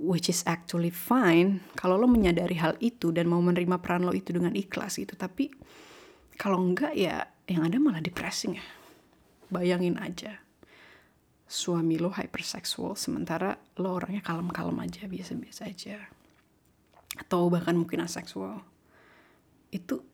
which 0.00 0.32
is 0.32 0.40
actually 0.48 0.88
fine 0.88 1.60
kalau 1.76 2.00
lo 2.00 2.08
menyadari 2.08 2.56
hal 2.56 2.74
itu 2.80 3.12
dan 3.12 3.28
mau 3.28 3.38
menerima 3.44 3.76
peran 3.84 4.08
lo 4.08 4.16
itu 4.16 4.32
dengan 4.32 4.56
ikhlas 4.56 4.96
gitu 4.96 5.12
tapi 5.12 5.52
kalau 6.40 6.56
enggak 6.56 6.96
ya 6.96 7.28
yang 7.44 7.68
ada 7.68 7.76
malah 7.76 8.00
depressing 8.00 8.56
ya 8.56 8.64
bayangin 9.50 9.98
aja. 9.98 10.40
Suami 11.50 11.98
lo 11.98 12.14
hyperseksual 12.14 12.94
sementara 12.94 13.58
lo 13.82 13.98
orangnya 13.98 14.22
kalem-kalem 14.22 14.78
aja 14.86 15.10
biasa-biasa 15.10 15.66
aja. 15.66 15.98
Atau 17.18 17.50
bahkan 17.50 17.74
mungkin 17.74 18.06
aseksual. 18.06 18.62
Itu 19.74 20.06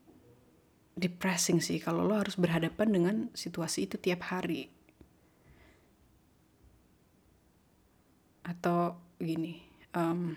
depressing 0.96 1.60
sih 1.60 1.76
kalau 1.76 2.08
lo 2.08 2.16
harus 2.16 2.40
berhadapan 2.40 2.88
dengan 2.88 3.16
situasi 3.36 3.84
itu 3.84 4.00
tiap 4.00 4.32
hari. 4.32 4.72
Atau 8.48 8.96
gini 9.20 9.60
um, 9.92 10.36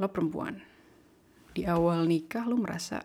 lo 0.00 0.08
perempuan 0.08 0.64
di 1.52 1.68
awal 1.68 2.08
nikah 2.08 2.48
lo 2.48 2.56
merasa 2.56 3.04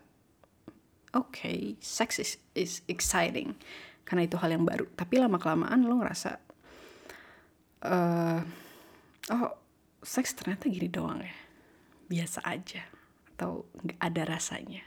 oke 1.11 1.35
okay, 1.35 1.75
sex 1.83 2.17
is, 2.17 2.31
is 2.55 2.81
exciting 2.87 3.59
karena 4.07 4.23
itu 4.23 4.39
hal 4.39 4.55
yang 4.55 4.63
baru. 4.63 4.87
Tapi 4.95 5.19
lama 5.19 5.35
kelamaan 5.35 5.83
lo 5.83 5.99
ngerasa 5.99 6.31
uh, 7.83 8.39
oh 9.35 9.51
seks 9.99 10.31
ternyata 10.39 10.71
gini 10.71 10.87
doang 10.87 11.19
ya. 11.19 11.35
Biasa 12.07 12.39
aja. 12.47 12.87
Atau 13.35 13.67
nggak 13.83 13.99
ada 13.99 14.23
rasanya. 14.23 14.83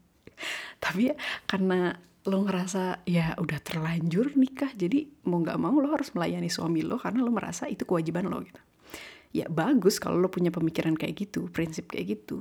Tapi 0.82 1.12
ya 1.12 1.14
karena 1.44 1.92
lo 2.24 2.44
ngerasa 2.44 3.04
ya 3.04 3.36
udah 3.36 3.60
terlanjur 3.60 4.36
nikah 4.36 4.72
jadi 4.76 5.08
mau 5.28 5.40
nggak 5.40 5.56
mau 5.60 5.76
lo 5.80 5.96
harus 5.96 6.12
melayani 6.12 6.52
suami 6.52 6.84
lo 6.84 7.00
karena 7.00 7.24
lo 7.24 7.32
merasa 7.32 7.68
itu 7.68 7.84
kewajiban 7.84 8.32
lo 8.32 8.40
gitu. 8.40 8.60
Ya 9.36 9.44
bagus 9.52 10.00
kalau 10.00 10.16
lo 10.16 10.32
punya 10.32 10.48
pemikiran 10.48 10.96
kayak 10.96 11.28
gitu 11.28 11.52
prinsip 11.52 11.92
kayak 11.92 12.16
gitu. 12.16 12.40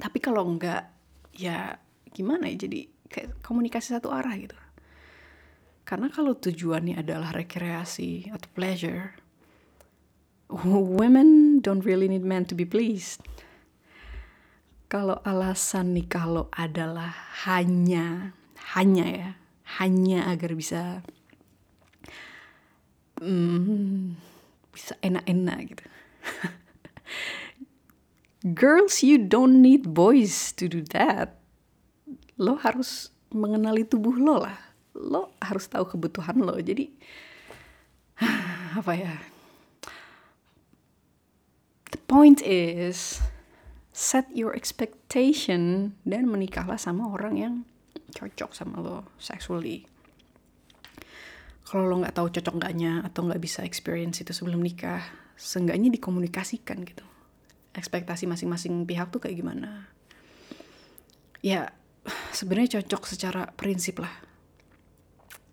Tapi 0.00 0.16
kalau 0.16 0.48
enggak 0.48 0.88
ya 1.36 1.76
gimana 2.08 2.48
ya 2.48 2.56
jadi 2.64 2.88
kayak 3.10 3.42
komunikasi 3.44 3.92
satu 3.92 4.08
arah 4.14 4.32
gitu 4.38 4.56
karena 5.84 6.08
kalau 6.12 6.36
tujuannya 6.36 7.00
adalah 7.00 7.34
rekreasi 7.34 8.30
atau 8.30 8.48
pleasure 8.54 9.18
women 10.66 11.58
don't 11.62 11.86
really 11.86 12.10
need 12.10 12.26
men 12.26 12.46
to 12.46 12.54
be 12.54 12.66
pleased 12.66 13.22
kalau 14.90 15.22
alasan 15.22 15.94
nikah 15.94 16.26
lo 16.26 16.42
adalah 16.54 17.14
hanya 17.46 18.34
hanya 18.74 19.06
ya 19.06 19.30
hanya 19.78 20.26
agar 20.26 20.58
bisa 20.58 21.06
hmm, 23.22 24.18
bisa 24.74 24.98
enak-enak 25.02 25.58
gitu 25.74 25.86
Girls, 28.40 29.04
you 29.04 29.20
don't 29.20 29.60
need 29.60 29.92
boys 29.92 30.56
to 30.56 30.64
do 30.64 30.80
that. 30.96 31.36
Lo 32.40 32.56
harus 32.56 33.12
mengenali 33.28 33.84
tubuh 33.84 34.16
lo 34.16 34.40
lah. 34.40 34.69
Lo 34.96 35.34
harus 35.42 35.66
tahu 35.70 35.86
kebutuhan 35.96 36.40
lo. 36.40 36.56
Jadi 36.58 36.90
apa 38.78 38.92
ya? 38.94 39.14
The 41.90 42.00
point 42.06 42.42
is 42.42 43.18
set 43.90 44.30
your 44.32 44.54
expectation 44.54 45.92
dan 46.06 46.30
menikahlah 46.30 46.78
sama 46.78 47.10
orang 47.10 47.34
yang 47.36 47.54
cocok 48.14 48.50
sama 48.54 48.78
lo 48.82 49.06
sexually. 49.18 49.86
Kalau 51.66 51.86
lo 51.86 52.02
nggak 52.02 52.18
tahu 52.18 52.34
cocok 52.34 52.54
nggaknya 52.58 53.06
atau 53.06 53.30
nggak 53.30 53.42
bisa 53.42 53.62
experience 53.62 54.18
itu 54.18 54.34
sebelum 54.34 54.58
nikah, 54.58 55.06
seenggaknya 55.38 55.94
dikomunikasikan 55.94 56.82
gitu 56.82 57.06
ekspektasi 57.74 58.26
masing-masing 58.26 58.82
pihak 58.86 59.14
tuh 59.14 59.22
kayak 59.22 59.38
gimana 59.38 59.86
ya 61.40 61.70
sebenarnya 62.38 62.80
cocok 62.80 63.02
secara 63.06 63.42
prinsip 63.54 64.02
lah 64.02 64.12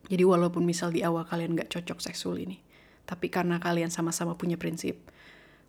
jadi 0.07 0.23
walaupun 0.23 0.63
misal 0.63 0.91
di 0.91 1.03
awal 1.03 1.27
kalian 1.27 1.55
gak 1.55 1.71
cocok 1.71 1.99
seksual 1.99 2.39
ini 2.39 2.59
tapi 3.07 3.31
karena 3.31 3.59
kalian 3.61 3.87
sama-sama 3.87 4.35
punya 4.35 4.59
prinsip 4.59 4.99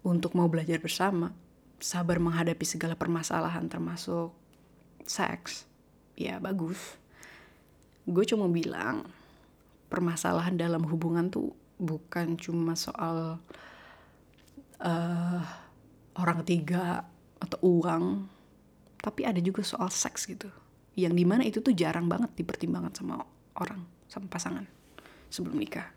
untuk 0.03 0.35
mau 0.35 0.51
belajar 0.51 0.83
bersama 0.83 1.31
sabar 1.79 2.19
menghadapi 2.19 2.67
segala 2.67 2.99
permasalahan 2.99 3.71
termasuk 3.71 4.35
seks 5.07 5.71
ya 6.19 6.43
bagus. 6.43 6.99
Gue 8.05 8.27
cuma 8.27 8.51
bilang 8.51 9.07
permasalahan 9.87 10.59
dalam 10.59 10.83
hubungan 10.91 11.31
tuh 11.31 11.55
bukan 11.79 12.35
cuma 12.35 12.75
soal 12.75 13.39
uh, 14.83 15.43
orang 16.19 16.43
ketiga 16.43 17.07
atau 17.39 17.59
uang 17.63 18.27
tapi 18.99 19.23
ada 19.23 19.39
juga 19.39 19.63
soal 19.63 19.87
seks 19.95 20.27
gitu 20.27 20.51
yang 20.99 21.15
di 21.15 21.23
mana 21.23 21.47
itu 21.47 21.63
tuh 21.63 21.71
jarang 21.71 22.11
banget 22.11 22.35
dipertimbangkan 22.35 22.91
sama 22.99 23.23
orang 23.63 23.87
sama 24.09 24.27
pasangan 24.27 24.65
sebelum 25.29 25.61
nikah. 25.61 25.89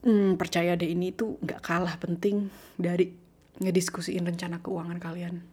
Hmm, 0.00 0.40
percaya 0.40 0.80
deh 0.80 0.88
ini 0.88 1.12
tuh 1.12 1.36
nggak 1.44 1.60
kalah 1.60 2.00
penting 2.00 2.48
dari 2.80 3.12
ngediskusiin 3.60 4.24
rencana 4.24 4.64
keuangan 4.64 4.96
kalian. 4.96 5.44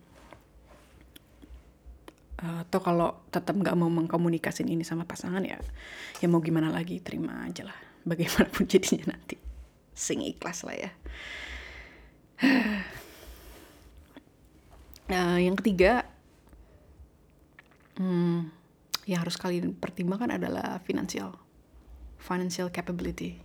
Uh, 2.37 2.63
atau 2.63 2.79
kalau 2.79 3.17
tetap 3.33 3.57
nggak 3.57 3.75
mau 3.75 3.89
mengkomunikasin 3.89 4.69
ini 4.69 4.85
sama 4.85 5.09
pasangan 5.09 5.41
ya 5.41 5.57
ya 6.21 6.29
mau 6.29 6.37
gimana 6.39 6.71
lagi 6.71 7.03
terima 7.03 7.43
aja 7.43 7.67
lah. 7.67 7.77
Bagaimanapun 8.09 8.63
jadinya 8.71 9.11
nanti. 9.11 9.35
Sing 9.91 10.23
ikhlas 10.23 10.63
lah 10.63 10.75
ya. 10.75 10.91
Nah 15.07 15.39
yang 15.39 15.55
ketiga 15.55 16.03
hmm, 17.95 18.51
yang 19.07 19.23
harus 19.23 19.39
kalian 19.39 19.71
pertimbangkan 19.71 20.35
adalah 20.35 20.83
financial 20.83 21.31
financial 22.19 22.67
capability. 22.67 23.39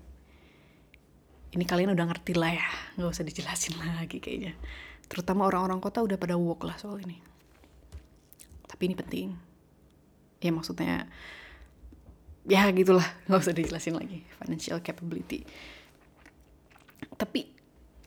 Ini 1.54 1.62
kalian 1.62 1.94
udah 1.94 2.06
ngerti 2.10 2.34
lah 2.34 2.50
ya 2.50 2.68
nggak 2.98 3.12
usah 3.14 3.22
dijelasin 3.22 3.78
lagi 4.02 4.18
kayaknya. 4.18 4.58
Terutama 5.06 5.46
orang-orang 5.46 5.78
kota 5.78 6.02
udah 6.02 6.18
pada 6.18 6.34
walk 6.34 6.66
lah 6.66 6.74
soal 6.82 6.98
ini. 6.98 7.22
Tapi 8.66 8.82
ini 8.90 8.94
penting. 8.98 9.28
Ya 10.42 10.50
maksudnya 10.50 11.06
ya 12.42 12.66
gitulah 12.74 13.06
nggak 13.30 13.40
usah 13.46 13.54
dijelasin 13.54 13.94
lagi 13.94 14.26
financial 14.42 14.82
capability. 14.82 15.46
Tapi 17.14 17.46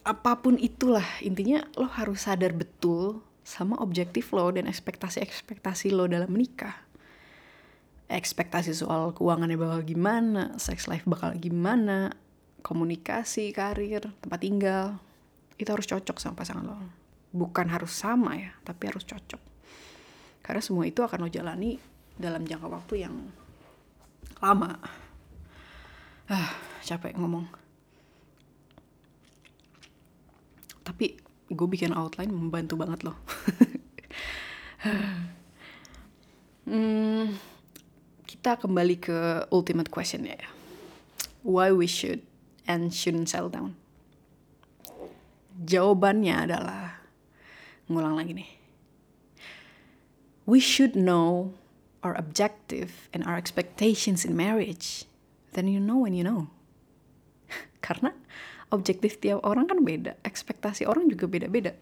apa 0.04 0.44
pun 0.44 0.60
itulah 0.60 1.08
intinya 1.24 1.64
lo 1.80 1.88
harus 1.88 2.28
sadar 2.28 2.52
betul 2.52 3.24
sama 3.48 3.80
objektif 3.80 4.36
lo 4.36 4.52
dan 4.52 4.68
ekspektasi-ekspektasi 4.68 5.96
lo 5.96 6.06
dalam 6.06 6.30
menikah 6.30 6.86
ekspektasi 8.06 8.78
soal 8.78 9.12
keuangannya 9.18 9.58
bakal 9.58 9.82
gimana 9.82 10.54
sex 10.62 10.86
life 10.86 11.06
bakal 11.10 11.34
gimana 11.34 12.14
komunikasi 12.62 13.50
karir 13.54 14.14
tempat 14.22 14.40
tinggal 14.42 14.98
itu 15.56 15.70
harus 15.72 15.88
cocok 15.88 16.18
sama 16.20 16.36
pasangan 16.38 16.66
lo. 16.66 16.76
Bukan 17.36 17.68
harus 17.70 17.92
sama 17.92 18.38
ya 18.38 18.54
tapi 18.62 18.90
harus 18.90 19.04
cocok. 19.04 19.42
Karena 20.46 20.62
semua 20.62 20.86
itu 20.86 21.02
akan 21.02 21.26
lo 21.26 21.30
jalani 21.32 21.78
dalam 22.16 22.46
jangka 22.46 22.68
waktu 22.70 23.08
yang 23.08 23.16
lama. 24.40 24.78
Ah 26.30 26.52
capek 26.86 27.18
ngomong. 27.18 27.50
Tapi 30.86 31.26
gue 31.52 31.68
bikin 31.70 31.94
outline 31.94 32.34
membantu 32.34 32.74
banget 32.74 33.06
loh 33.06 33.14
hmm, 36.70 37.38
kita 38.46 38.62
kembali 38.62 39.02
ke 39.02 39.50
ultimate 39.50 39.90
question 39.90 40.22
ya. 40.22 40.38
Why 41.42 41.74
we 41.74 41.90
should 41.90 42.22
and 42.70 42.94
shouldn't 42.94 43.34
settle 43.34 43.50
down? 43.50 43.74
Jawabannya 45.66 46.46
adalah 46.46 47.02
ngulang 47.90 48.14
lagi 48.14 48.38
nih. 48.38 48.50
We 50.46 50.62
should 50.62 50.94
know 50.94 51.58
our 52.06 52.14
objective 52.14 53.10
and 53.18 53.26
our 53.26 53.34
expectations 53.34 54.22
in 54.22 54.38
marriage. 54.38 55.10
Then 55.58 55.66
you 55.66 55.82
know 55.82 56.06
when 56.06 56.14
you 56.14 56.22
know. 56.22 56.54
Karena 57.82 58.14
objektif 58.70 59.18
tiap 59.26 59.42
orang 59.42 59.66
kan 59.66 59.82
beda, 59.82 60.22
ekspektasi 60.22 60.86
orang 60.86 61.10
juga 61.10 61.26
beda-beda. 61.26 61.74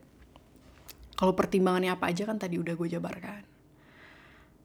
kalau 1.20 1.36
pertimbangannya 1.36 1.92
apa 1.92 2.08
aja 2.08 2.24
kan 2.24 2.40
tadi 2.40 2.56
udah 2.56 2.72
gue 2.72 2.88
jabarkan. 2.88 3.44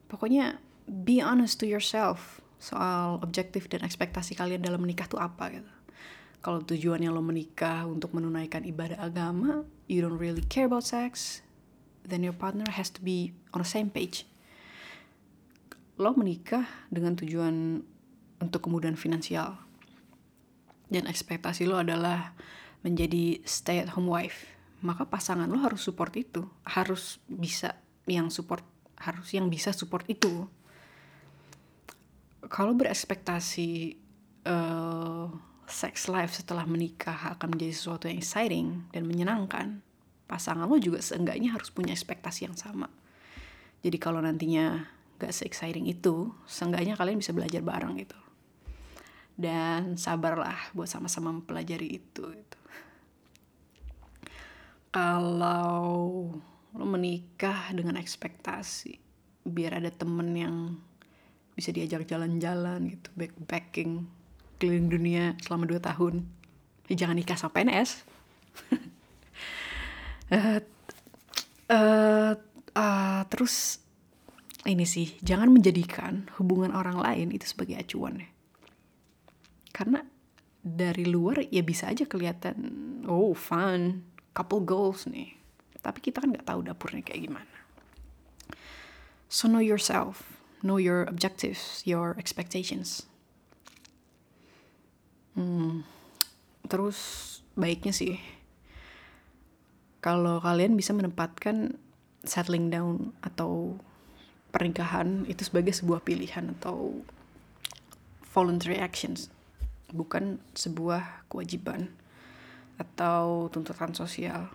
Pokoknya 0.07 0.68
be 0.89 1.21
honest 1.21 1.61
to 1.61 1.69
yourself 1.69 2.41
soal 2.59 3.21
objektif 3.23 3.71
dan 3.71 3.85
ekspektasi 3.85 4.35
kalian 4.35 4.59
dalam 4.59 4.83
menikah 4.83 5.07
tuh 5.07 5.21
apa 5.21 5.53
gitu. 5.53 5.71
Kalau 6.39 6.63
tujuannya 6.63 7.11
lo 7.11 7.21
menikah 7.21 7.87
untuk 7.87 8.15
menunaikan 8.15 8.65
ibadah 8.67 8.99
agama 8.99 9.63
you 9.87 10.01
don't 10.01 10.19
really 10.19 10.43
care 10.43 10.67
about 10.67 10.83
sex 10.83 11.39
then 12.03 12.25
your 12.25 12.35
partner 12.35 12.67
has 12.73 12.89
to 12.89 12.99
be 12.99 13.31
on 13.53 13.61
the 13.61 13.69
same 13.69 13.87
page. 13.93 14.25
Lo 16.01 16.15
menikah 16.17 16.65
dengan 16.89 17.13
tujuan 17.15 17.85
untuk 18.41 18.65
kemudahan 18.65 18.97
finansial. 18.97 19.59
Dan 20.89 21.05
ekspektasi 21.05 21.69
lo 21.69 21.77
adalah 21.77 22.33
menjadi 22.81 23.43
stay 23.45 23.83
at 23.83 23.93
home 23.93 24.09
wife. 24.09 24.49
Maka 24.79 25.05
pasangan 25.05 25.51
lo 25.51 25.59
harus 25.61 25.85
support 25.85 26.15
itu. 26.15 26.47
Harus 26.65 27.21
bisa 27.27 27.77
yang 28.09 28.33
support 28.33 28.65
harus 28.99 29.31
yang 29.31 29.47
bisa 29.47 29.71
support 29.71 30.03
itu 30.11 30.49
kalau 32.47 32.71
berekspektasi 32.71 33.99
uh, 34.47 35.27
sex 35.69 36.07
life 36.07 36.33
setelah 36.33 36.63
menikah 36.63 37.35
akan 37.35 37.53
menjadi 37.57 37.73
sesuatu 37.75 38.07
yang 38.07 38.17
exciting 38.23 38.87
dan 38.95 39.03
menyenangkan 39.05 39.83
pasangan 40.29 40.69
lo 40.69 40.77
juga 40.77 41.01
seenggaknya 41.01 41.51
harus 41.51 41.73
punya 41.73 41.91
ekspektasi 41.91 42.49
yang 42.49 42.55
sama. 42.55 42.87
Jadi 43.81 43.97
kalau 43.97 44.21
nantinya 44.21 44.85
gak 45.19 45.35
se-exciting 45.35 45.89
itu 45.89 46.31
seenggaknya 46.47 46.95
kalian 46.95 47.19
bisa 47.19 47.35
belajar 47.35 47.59
bareng 47.59 47.97
gitu. 47.99 48.19
Dan 49.39 49.95
sabarlah 49.95 50.71
buat 50.75 50.87
sama-sama 50.87 51.31
mempelajari 51.31 51.97
itu 51.97 52.23
gitu. 52.29 52.59
Kalau 54.89 56.33
lo 56.69 56.85
menikah 56.85 57.73
dengan 57.73 57.97
ekspektasi 57.97 58.99
biar 59.47 59.81
ada 59.81 59.89
temen 59.89 60.29
yang 60.37 60.55
bisa 61.59 61.75
diajak 61.75 62.07
jalan-jalan 62.07 62.95
gitu 62.95 63.11
backpacking 63.19 64.07
keliling 64.55 64.87
dunia 64.87 65.35
selama 65.43 65.67
dua 65.67 65.83
tahun. 65.83 66.23
Ya, 66.87 67.05
jangan 67.05 67.19
nikah 67.19 67.37
sama 67.37 67.53
PNS 67.53 68.01
uh, 70.31 70.61
uh, 71.75 72.33
uh, 72.73 73.21
terus 73.29 73.83
ini 74.67 74.83
sih 74.83 75.15
jangan 75.23 75.53
menjadikan 75.53 76.27
hubungan 76.41 76.75
orang 76.75 76.99
lain 76.99 77.27
itu 77.35 77.45
sebagai 77.47 77.77
acuan 77.79 78.23
ya. 78.23 78.29
Karena 79.69 80.03
dari 80.59 81.07
luar 81.07 81.45
ya 81.47 81.63
bisa 81.63 81.87
aja 81.87 82.03
kelihatan 82.03 82.55
oh 83.07 83.31
fun 83.37 84.03
couple 84.35 84.63
goals 84.63 85.07
nih. 85.07 85.35
Tapi 85.79 85.99
kita 86.03 86.19
kan 86.19 86.35
nggak 86.35 86.47
tahu 86.47 86.59
dapurnya 86.67 87.03
kayak 87.05 87.31
gimana. 87.31 87.57
So 89.29 89.45
know 89.45 89.61
yourself 89.61 90.38
know 90.65 90.77
your 90.77 91.05
objectives 91.07 91.83
your 91.85 92.15
expectations 92.19 93.07
hmm, 95.35 95.83
terus 96.67 96.99
baiknya 97.55 97.91
sih 97.91 98.19
kalau 99.99 100.39
kalian 100.39 100.79
bisa 100.79 100.95
menempatkan 100.95 101.75
settling 102.23 102.71
down 102.71 103.11
atau 103.19 103.75
pernikahan 104.49 105.27
itu 105.27 105.45
sebagai 105.45 105.75
sebuah 105.75 106.01
pilihan 106.03 106.55
atau 106.59 107.03
voluntary 108.31 108.79
actions 108.79 109.27
bukan 109.91 110.37
sebuah 110.53 111.27
kewajiban 111.27 111.89
atau 112.79 113.51
tuntutan 113.51 113.91
sosial. 113.91 114.47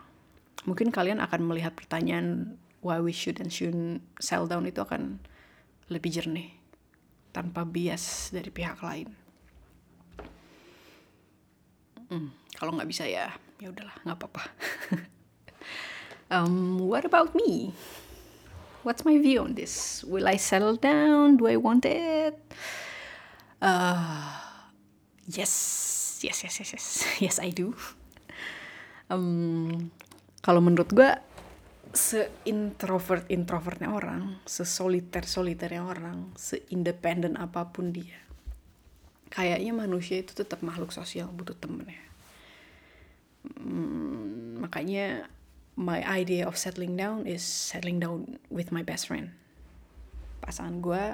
Mungkin 0.65 0.89
kalian 0.89 1.21
akan 1.21 1.45
melihat 1.45 1.77
pertanyaan 1.77 2.57
why 2.81 2.97
we 2.97 3.13
should 3.13 3.37
and 3.37 3.53
shouldn't 3.53 4.01
sell 4.17 4.49
down 4.49 4.65
itu 4.65 4.81
akan 4.81 5.21
lebih 5.89 6.11
jernih 6.13 6.51
tanpa 7.35 7.67
bias 7.67 8.31
dari 8.31 8.49
pihak 8.49 8.79
lain. 8.81 9.09
Hmm, 12.09 12.31
kalau 12.55 12.77
nggak 12.77 12.89
bisa 12.89 13.05
ya, 13.09 13.33
ya 13.59 13.69
udahlah, 13.73 13.97
nggak 14.05 14.19
apa-apa. 14.21 14.43
um, 16.35 16.79
what 16.79 17.03
about 17.03 17.35
me? 17.35 17.75
What's 18.85 19.09
my 19.09 19.17
view 19.17 19.41
on 19.41 19.57
this? 19.57 20.05
Will 20.05 20.29
I 20.29 20.37
settle 20.37 20.77
down? 20.77 21.41
Do 21.41 21.49
I 21.49 21.57
want 21.57 21.89
it? 21.89 22.37
Uh, 23.65 24.37
yes, 25.25 26.21
yes, 26.21 26.45
yes, 26.45 26.61
yes, 26.61 26.71
yes, 26.77 26.87
yes, 27.25 27.37
I 27.41 27.49
do 27.49 27.73
um, 29.11 29.91
kalau 30.41 30.61
menurut 30.61 30.89
gue 30.93 31.11
seintrovert 31.95 33.31
introvertnya 33.31 33.95
orang, 33.95 34.43
sesoliter 34.45 35.25
soliternya 35.25 35.87
orang, 35.87 36.35
seindependen 36.35 37.39
apa 37.39 37.71
pun 37.71 37.95
dia, 37.95 38.19
kayaknya 39.31 39.73
manusia 39.73 40.21
itu 40.21 40.35
tetap 40.35 40.61
makhluk 40.61 40.91
sosial 40.91 41.31
butuh 41.31 41.55
temen 41.55 41.87
ya. 41.87 42.05
Hmm, 43.63 44.59
makanya 44.59 45.31
my 45.79 46.03
idea 46.03 46.45
of 46.51 46.59
settling 46.59 46.99
down 46.99 47.25
is 47.25 47.47
settling 47.47 48.03
down 48.03 48.43
with 48.51 48.75
my 48.75 48.83
best 48.83 49.07
friend. 49.07 49.31
Pasangan 50.43 50.83
gue 50.83 51.05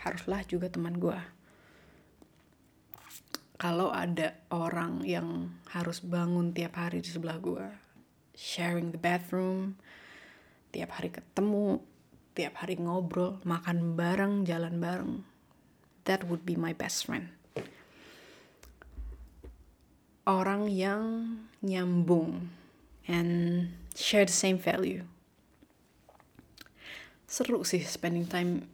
haruslah 0.00 0.46
juga 0.46 0.70
teman 0.70 0.96
gue 1.02 1.18
kalau 3.62 3.94
ada 3.94 4.34
orang 4.50 5.06
yang 5.06 5.54
harus 5.70 6.02
bangun 6.02 6.50
tiap 6.50 6.74
hari 6.82 6.98
di 6.98 7.06
sebelah 7.06 7.38
gue, 7.38 7.62
sharing 8.34 8.90
the 8.90 8.98
bathroom, 8.98 9.78
tiap 10.72 10.96
hari 10.96 11.12
ketemu, 11.12 11.78
tiap 12.32 12.64
hari 12.64 12.80
ngobrol, 12.80 13.38
makan 13.44 13.94
bareng, 13.94 14.48
jalan 14.48 14.80
bareng, 14.80 15.12
that 16.08 16.24
would 16.26 16.42
be 16.48 16.56
my 16.56 16.72
best 16.72 17.04
friend. 17.04 17.30
Orang 20.24 20.70
yang 20.72 21.36
nyambung 21.60 22.48
and 23.04 23.68
share 23.92 24.24
the 24.24 24.32
same 24.32 24.56
value. 24.56 25.04
Seru 27.28 27.64
sih 27.68 27.84
spending 27.84 28.24
time 28.24 28.64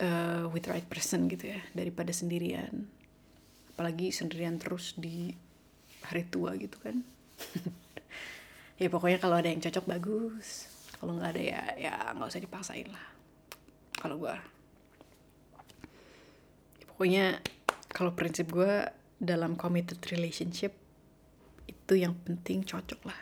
uh, 0.00 0.48
with 0.48 0.66
right 0.66 0.86
person 0.88 1.28
gitu 1.28 1.52
ya, 1.52 1.60
daripada 1.76 2.10
sendirian 2.16 2.88
apalagi 3.80 4.12
sendirian 4.12 4.60
terus 4.60 4.92
di 4.92 5.32
hari 6.04 6.28
tua 6.28 6.52
gitu 6.60 6.76
kan 6.84 7.00
ya 8.80 8.92
pokoknya 8.92 9.16
kalau 9.16 9.40
ada 9.40 9.48
yang 9.48 9.64
cocok 9.64 9.88
bagus 9.88 10.68
kalau 11.00 11.16
nggak 11.16 11.32
ada 11.32 11.42
ya 11.42 11.62
ya 11.80 11.94
nggak 12.12 12.28
usah 12.28 12.44
dipaksain 12.44 12.92
lah. 12.92 13.06
Kalau 13.96 14.20
gue 14.20 14.32
ya, 14.32 14.44
pokoknya 16.92 17.40
kalau 17.88 18.12
prinsip 18.12 18.52
gue 18.52 18.84
dalam 19.16 19.56
committed 19.56 20.00
relationship 20.12 20.76
itu 21.64 21.96
yang 21.96 22.12
penting 22.20 22.60
cocok 22.60 23.00
lah. 23.08 23.20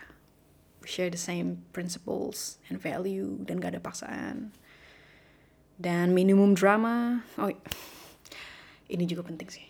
Share 0.88 1.12
the 1.12 1.20
same 1.20 1.62
principles 1.70 2.58
and 2.66 2.80
value 2.80 3.38
dan 3.44 3.60
gak 3.60 3.76
ada 3.76 3.82
paksaan. 3.82 4.56
Dan 5.78 6.16
minimum 6.16 6.58
drama 6.58 7.22
oh 7.38 7.54
ini 8.90 9.04
juga 9.06 9.22
penting 9.22 9.48
sih. 9.50 9.66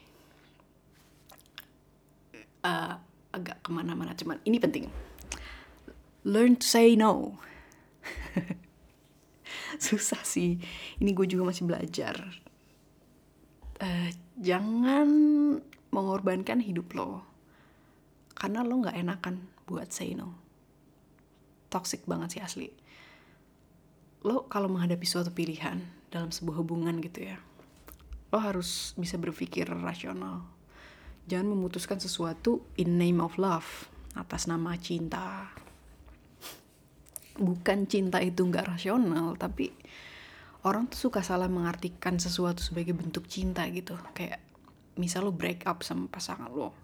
Uh, 2.65 2.97
agak 3.33 3.61
ke 3.61 3.69
mana-mana 3.69 4.17
cuman 4.17 4.41
ini 4.49 4.57
penting. 4.57 4.89
Learn 6.25 6.57
to 6.57 6.65
say 6.65 6.97
no 6.97 7.41
susah 9.89 10.23
sih. 10.23 10.59
Ini 10.99 11.11
gue 11.15 11.27
juga 11.27 11.49
masih 11.49 11.69
belajar. 11.69 12.17
Uh, 13.79 14.11
jangan 14.39 15.09
mengorbankan 15.95 16.61
hidup 16.61 16.93
lo. 16.95 17.23
Karena 18.35 18.63
lo 18.63 18.83
nggak 18.83 18.99
enakan 18.99 19.43
buat 19.67 19.91
say 19.91 20.15
no. 20.15 20.35
Toxic 21.69 22.07
banget 22.09 22.39
sih 22.39 22.43
asli. 22.43 22.69
Lo 24.27 24.47
kalau 24.51 24.67
menghadapi 24.67 25.05
suatu 25.05 25.31
pilihan 25.31 25.79
dalam 26.09 26.33
sebuah 26.33 26.65
hubungan 26.65 26.99
gitu 27.05 27.29
ya 27.29 27.39
lo 28.29 28.39
harus 28.41 28.93
bisa 28.97 29.17
berpikir 29.17 29.69
rasional. 29.69 30.45
Jangan 31.29 31.53
memutuskan 31.53 32.01
sesuatu 32.01 32.65
in 32.81 33.01
name 33.01 33.21
of 33.21 33.37
love 33.41 33.89
atas 34.17 34.49
nama 34.49 34.77
cinta 34.81 35.53
bukan 37.39 37.87
cinta 37.87 38.19
itu 38.19 38.43
nggak 38.43 38.77
rasional 38.77 39.39
tapi 39.39 39.71
orang 40.67 40.91
tuh 40.91 41.09
suka 41.09 41.23
salah 41.23 41.47
mengartikan 41.47 42.19
sesuatu 42.19 42.61
sebagai 42.61 42.93
bentuk 42.93 43.31
cinta 43.31 43.63
gitu. 43.71 43.95
Kayak 44.13 44.43
misal 44.99 45.31
lo 45.31 45.33
break 45.33 45.65
up 45.71 45.87
sama 45.87 46.11
pasangan 46.11 46.51
lo 46.51 46.75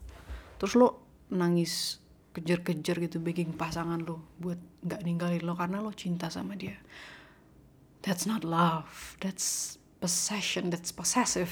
terus 0.56 0.78
lo 0.78 0.88
nangis 1.34 1.98
kejar-kejar 2.30 3.02
gitu 3.02 3.18
begging 3.18 3.52
pasangan 3.54 3.98
lo 4.00 4.38
buat 4.38 4.56
nggak 4.86 5.02
ninggalin 5.02 5.42
lo 5.42 5.58
karena 5.58 5.82
lo 5.82 5.90
cinta 5.90 6.30
sama 6.30 6.54
dia. 6.54 6.78
That's 8.06 8.24
not 8.24 8.46
love 8.46 9.18
that's 9.18 9.76
possession 9.98 10.70
that's 10.70 10.94
possessive. 10.94 11.50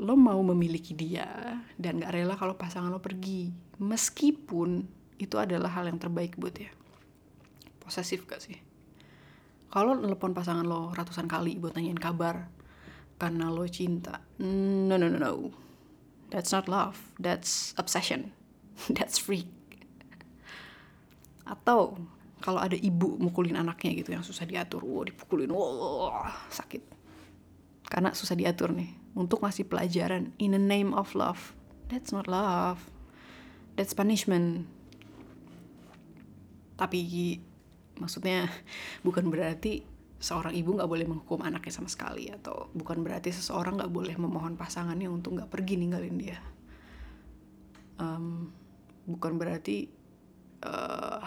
Lo 0.00 0.16
mau 0.16 0.40
memiliki 0.40 0.96
dia 0.96 1.60
dan 1.76 2.00
gak 2.00 2.14
rela 2.16 2.34
kalau 2.34 2.56
pasangan 2.56 2.88
lo 2.88 3.04
pergi. 3.04 3.52
Meskipun 3.76 4.99
itu 5.20 5.36
adalah 5.36 5.68
hal 5.76 5.88
yang 5.88 6.00
terbaik 6.00 6.40
buat 6.40 6.56
dia. 6.56 6.72
Posesif 7.80 8.24
gak 8.24 8.40
sih? 8.40 8.56
Kalau 9.70 9.94
nelpon 9.94 10.34
pasangan 10.34 10.66
lo 10.66 10.90
ratusan 10.90 11.30
kali 11.30 11.60
buat 11.60 11.78
nanyain 11.78 12.00
kabar 12.00 12.50
karena 13.20 13.52
lo 13.52 13.68
cinta 13.68 14.24
no 14.40 14.96
no 14.96 15.06
no 15.06 15.18
no. 15.20 15.54
That's 16.30 16.50
not 16.50 16.66
love. 16.70 16.98
That's 17.18 17.74
obsession. 17.78 18.34
That's 18.96 19.18
freak. 19.18 19.50
Atau 21.46 21.98
kalau 22.40 22.62
ada 22.62 22.74
ibu 22.74 23.20
mukulin 23.20 23.58
anaknya 23.58 24.00
gitu 24.00 24.16
yang 24.16 24.24
susah 24.24 24.48
diatur 24.48 24.80
wow 24.82 25.04
dipukulin 25.04 25.52
wow 25.52 26.24
sakit. 26.50 26.82
Karena 27.86 28.10
susah 28.16 28.34
diatur 28.34 28.72
nih. 28.74 28.90
Untuk 29.14 29.42
ngasih 29.42 29.66
pelajaran 29.66 30.34
in 30.38 30.54
the 30.54 30.62
name 30.62 30.94
of 30.94 31.14
love 31.18 31.54
that's 31.90 32.14
not 32.14 32.30
love. 32.30 32.88
That's 33.74 33.92
punishment 33.92 34.70
tapi 36.80 37.36
maksudnya 38.00 38.48
bukan 39.06 39.28
berarti 39.28 39.84
seorang 40.16 40.56
ibu 40.56 40.76
nggak 40.76 40.88
boleh 40.88 41.04
menghukum 41.04 41.44
anaknya 41.44 41.72
sama 41.76 41.92
sekali 41.92 42.32
atau 42.32 42.72
bukan 42.72 43.04
berarti 43.04 43.28
seseorang 43.32 43.76
nggak 43.76 43.92
boleh 43.92 44.16
memohon 44.16 44.56
pasangannya 44.56 45.12
untuk 45.12 45.36
nggak 45.36 45.52
pergi 45.52 45.76
ninggalin 45.76 46.16
dia. 46.16 46.40
Um, 48.00 48.48
bukan 49.04 49.36
berarti 49.36 49.92
uh, 50.64 51.20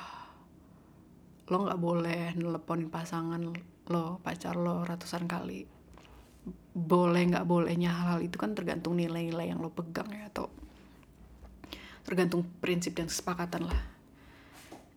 lo 1.49 1.57
nggak 1.69 1.81
boleh 1.81 2.33
nelponin 2.33 2.89
pasangan 2.89 3.53
lo 3.93 4.17
pacar 4.25 4.57
lo 4.57 4.81
ratusan 4.81 5.29
kali. 5.29 5.69
Boleh 6.73 7.29
nggak 7.29 7.45
bolehnya 7.45 7.93
hal-hal 7.93 8.25
itu 8.25 8.41
kan 8.41 8.57
tergantung 8.57 8.97
nilai-nilai 8.97 9.53
yang 9.53 9.61
lo 9.61 9.69
pegang 9.69 10.09
ya 10.09 10.33
atau 10.33 10.49
tergantung 12.05 12.45
prinsip 12.57 12.97
dan 12.97 13.07
kesepakatan 13.07 13.69
lah 13.69 13.92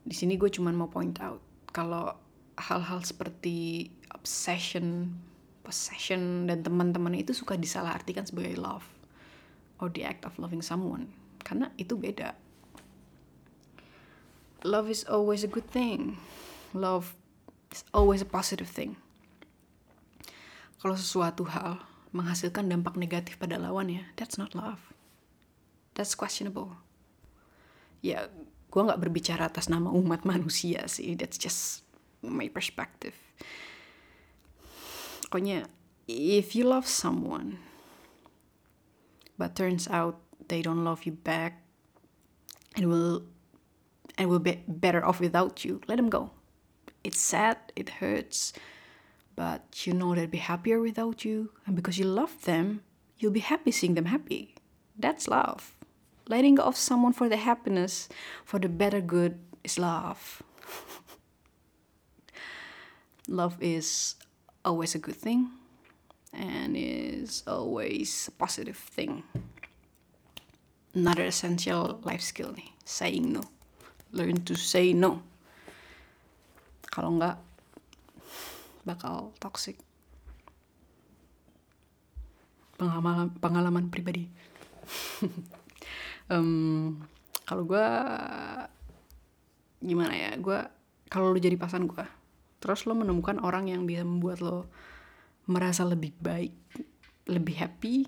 di 0.06 0.14
sini 0.14 0.38
gue 0.38 0.46
cuman 0.46 0.78
mau 0.78 0.86
point 0.86 1.18
out 1.18 1.42
kalau 1.74 2.14
hal-hal 2.56 3.02
seperti 3.02 3.90
obsession 4.14 5.10
possession 5.66 6.46
dan 6.46 6.62
teman-teman 6.62 7.18
itu 7.18 7.34
suka 7.34 7.58
disalahartikan 7.58 8.22
sebagai 8.22 8.54
love 8.54 8.86
or 9.82 9.90
the 9.90 10.06
act 10.06 10.22
of 10.22 10.38
loving 10.38 10.62
someone. 10.62 11.10
Karena 11.42 11.74
itu 11.74 11.98
beda. 11.98 12.38
Love 14.62 14.86
is 14.86 15.02
always 15.10 15.42
a 15.42 15.50
good 15.50 15.66
thing. 15.66 16.22
Love 16.70 17.18
is 17.74 17.82
always 17.90 18.22
a 18.22 18.28
positive 18.28 18.70
thing. 18.70 18.94
Kalau 20.78 20.94
sesuatu 20.94 21.50
hal 21.50 21.82
menghasilkan 22.14 22.70
dampak 22.70 22.94
negatif 22.94 23.36
pada 23.36 23.58
lawannya 23.58 24.06
that's 24.14 24.38
not 24.38 24.54
love. 24.54 24.94
That's 25.98 26.14
questionable. 26.14 26.78
Ya 28.06 28.30
gue 28.70 28.82
nggak 28.82 29.00
berbicara 29.00 29.48
atas 29.48 29.70
nama 29.70 29.88
umat 29.90 30.26
manusia 30.30 30.84
sih 30.90 31.14
that's 31.14 31.38
just 31.38 31.86
my 32.22 32.50
perspective. 32.50 33.14
Pokoknya 35.26 35.66
if 36.06 36.54
you 36.54 36.66
love 36.66 36.86
someone 36.86 37.58
but 39.38 39.54
turns 39.58 39.86
out 39.90 40.22
they 40.48 40.62
don't 40.62 40.86
love 40.86 41.02
you 41.04 41.12
back 41.12 41.62
and 42.78 42.86
will 42.86 43.26
and 44.16 44.30
will 44.30 44.42
be 44.42 44.62
better 44.66 45.04
off 45.04 45.20
without 45.20 45.64
you. 45.64 45.82
Let 45.86 45.96
them 45.96 46.08
go. 46.08 46.30
It's 47.02 47.20
sad 47.20 47.58
it 47.74 48.02
hurts 48.02 48.54
but 49.36 49.84
you 49.86 49.92
know 49.92 50.14
they'll 50.14 50.30
be 50.30 50.42
happier 50.42 50.80
without 50.80 51.24
you. 51.24 51.52
And 51.66 51.76
because 51.76 51.98
you 51.98 52.06
love 52.06 52.46
them 52.46 52.82
you'll 53.18 53.34
be 53.34 53.44
happy 53.44 53.70
seeing 53.70 53.94
them 53.94 54.06
happy. 54.10 54.54
That's 54.96 55.28
love 55.28 55.75
letting 56.28 56.56
go 56.56 56.64
of 56.64 56.76
someone 56.76 57.12
for 57.12 57.28
the 57.28 57.36
happiness, 57.36 58.08
for 58.44 58.58
the 58.58 58.68
better 58.68 59.00
good 59.00 59.38
is 59.62 59.78
love. 59.78 60.42
love 63.28 63.56
is 63.60 64.16
always 64.64 64.94
a 64.94 64.98
good 64.98 65.16
thing 65.16 65.50
and 66.32 66.76
is 66.76 67.42
always 67.46 68.28
a 68.28 68.32
positive 68.32 68.76
thing. 68.76 69.22
Another 70.94 71.24
essential 71.24 72.00
life 72.02 72.22
skill 72.22 72.56
nih, 72.56 72.72
saying 72.84 73.32
no. 73.32 73.42
Learn 74.12 74.40
to 74.48 74.56
say 74.56 74.96
no. 74.96 75.20
Kalau 76.88 77.20
enggak, 77.20 77.36
bakal 78.88 79.36
toxic. 79.36 79.76
Pengalaman, 82.80 83.36
pengalaman 83.36 83.92
pribadi. 83.92 84.32
um, 86.30 87.00
kalau 87.46 87.62
gue 87.66 87.88
gimana 89.82 90.14
ya 90.14 90.30
gue 90.38 90.58
kalau 91.06 91.30
lo 91.30 91.38
jadi 91.38 91.54
pasangan 91.54 91.86
gue 91.86 92.06
terus 92.58 92.88
lo 92.88 92.96
menemukan 92.98 93.38
orang 93.38 93.70
yang 93.70 93.86
bisa 93.86 94.02
membuat 94.02 94.42
lo 94.42 94.66
merasa 95.46 95.86
lebih 95.86 96.10
baik 96.18 96.54
lebih 97.30 97.54
happy 97.58 98.06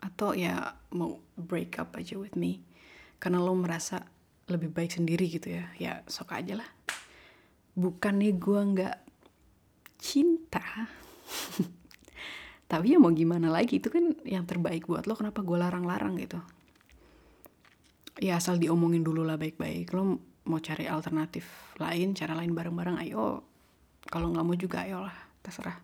atau 0.00 0.32
ya 0.32 0.76
mau 0.96 1.20
break 1.36 1.76
up 1.76 1.92
aja 1.96 2.16
with 2.16 2.36
me 2.36 2.64
karena 3.20 3.36
lo 3.36 3.52
merasa 3.52 4.00
lebih 4.48 4.72
baik 4.72 4.96
sendiri 4.96 5.28
gitu 5.30 5.52
ya 5.52 5.70
ya 5.78 5.92
sok 6.10 6.34
aja 6.34 6.58
lah. 6.58 6.70
Bukannya 7.76 8.34
gue 8.34 8.60
nggak 8.74 8.98
cinta 10.00 10.64
tapi 12.70 12.94
ya 12.94 13.02
mau 13.02 13.10
gimana 13.10 13.50
lagi? 13.50 13.82
Itu 13.82 13.90
kan 13.90 14.14
yang 14.22 14.46
terbaik 14.46 14.86
buat 14.86 15.10
lo 15.10 15.18
kenapa 15.18 15.42
gue 15.42 15.58
larang-larang 15.58 16.14
gitu? 16.22 16.38
Ya 18.22 18.38
asal 18.38 18.62
diomongin 18.62 19.02
dulu 19.02 19.26
lah 19.26 19.34
baik-baik. 19.34 19.90
Lo 19.90 20.22
mau 20.46 20.62
cari 20.62 20.86
alternatif 20.86 21.74
lain 21.82 22.14
cara 22.14 22.38
lain 22.38 22.54
bareng-bareng 22.54 23.02
ayo. 23.02 23.42
Kalau 24.06 24.30
nggak 24.30 24.46
mau 24.46 24.54
juga 24.54 24.86
ayo 24.86 25.02
lah 25.02 25.16
terserah. 25.42 25.82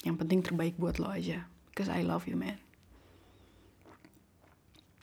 Yang 0.00 0.16
penting 0.24 0.40
terbaik 0.40 0.80
buat 0.80 0.96
lo 0.96 1.12
aja. 1.12 1.44
Because 1.68 1.92
I 1.92 2.00
love 2.00 2.24
you 2.24 2.40
man. 2.40 2.56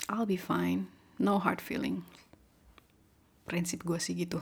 I'll 0.09 0.25
be 0.25 0.39
fine. 0.39 0.89
No 1.21 1.37
hard 1.37 1.61
feeling. 1.61 2.09
Prinsip 3.45 3.85
gue 3.85 4.01
sih 4.01 4.17
gitu. 4.17 4.41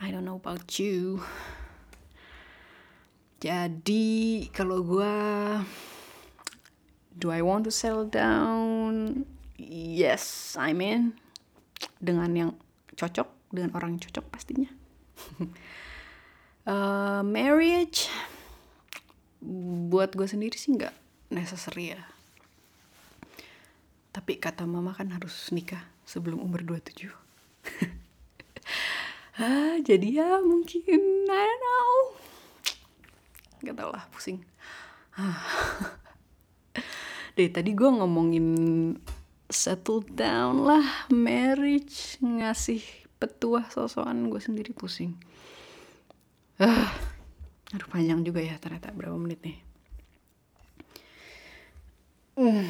I 0.00 0.08
don't 0.08 0.24
know 0.24 0.40
about 0.40 0.80
you 0.80 1.20
jadi 3.36 4.04
kalau 4.56 4.80
gue 4.80 5.14
do 7.16 7.32
I 7.32 7.40
want 7.40 7.64
to 7.64 7.72
settle 7.72 8.08
down? 8.08 9.24
Yes, 9.60 10.56
I'm 10.56 10.80
in. 10.80 11.16
Dengan 12.00 12.32
yang 12.32 12.50
cocok, 12.96 13.28
dengan 13.52 13.76
orang 13.76 13.96
yang 13.96 14.02
cocok 14.08 14.24
pastinya. 14.28 14.72
uh, 16.68 17.20
marriage 17.36 18.08
buat 19.88 20.16
gue 20.16 20.28
sendiri 20.28 20.56
sih 20.56 20.76
nggak 20.76 20.92
necessary 21.32 21.92
ya. 21.96 22.00
Tapi 24.16 24.40
kata 24.40 24.64
mama 24.64 24.96
kan 24.96 25.12
harus 25.12 25.52
nikah 25.52 25.84
sebelum 26.08 26.40
umur 26.40 26.64
27. 26.64 27.12
ah, 29.44 29.76
jadi 29.84 30.08
ya 30.08 30.40
mungkin 30.40 31.28
I 31.28 31.44
don't 31.44 31.60
know 31.60 32.16
gak 33.62 33.76
tau 33.76 33.90
lah 33.92 34.04
pusing. 34.12 34.44
Dari 37.36 37.50
tadi 37.52 37.72
gue 37.72 37.88
ngomongin 37.88 38.46
settle 39.46 40.02
down 40.08 40.66
lah 40.66 41.06
marriage 41.12 42.18
ngasih 42.18 42.82
petuah 43.16 43.68
sosokan 43.72 44.28
gue 44.28 44.40
sendiri 44.40 44.72
pusing. 44.76 45.16
Aduh 47.74 47.88
panjang 47.90 48.24
juga 48.24 48.44
ya 48.44 48.56
ternyata 48.60 48.92
berapa 48.92 49.16
menit 49.16 49.40
nih. 49.44 49.58
Hmm, 52.36 52.68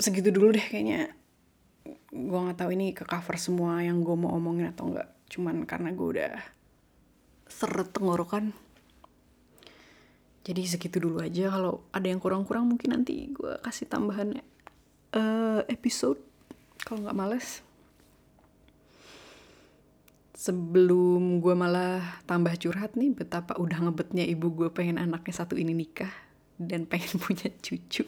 segitu 0.00 0.32
dulu 0.32 0.56
deh 0.56 0.64
kayaknya. 0.64 1.12
Gue 2.12 2.38
nggak 2.40 2.64
tahu 2.64 2.72
ini 2.72 2.96
ke 2.96 3.04
cover 3.04 3.36
semua 3.36 3.84
yang 3.84 4.00
gue 4.00 4.16
mau 4.16 4.32
omongin 4.32 4.72
atau 4.72 4.88
enggak 4.88 5.12
cuman 5.26 5.66
karena 5.66 5.90
gue 5.90 6.06
udah 6.06 6.34
seret 7.50 7.90
tenggorokan 7.90 8.54
jadi 10.46 10.62
segitu 10.62 11.02
dulu 11.02 11.18
aja. 11.18 11.50
Kalau 11.50 11.82
ada 11.90 12.06
yang 12.06 12.22
kurang-kurang 12.22 12.70
mungkin 12.70 12.94
nanti 12.94 13.34
gue 13.34 13.58
kasih 13.66 13.90
tambahan 13.90 14.38
uh, 15.10 15.66
episode. 15.66 16.22
Kalau 16.86 17.02
nggak 17.02 17.18
males. 17.18 17.66
Sebelum 20.38 21.42
gue 21.42 21.54
malah 21.58 22.22
tambah 22.30 22.54
curhat 22.62 22.94
nih 22.94 23.10
betapa 23.10 23.58
udah 23.58 23.90
ngebetnya 23.90 24.22
ibu 24.22 24.54
gue 24.54 24.70
pengen 24.70 25.02
anaknya 25.02 25.34
satu 25.34 25.58
ini 25.58 25.74
nikah 25.74 26.14
dan 26.62 26.86
pengen 26.86 27.18
punya 27.26 27.50
cucu. 27.58 28.06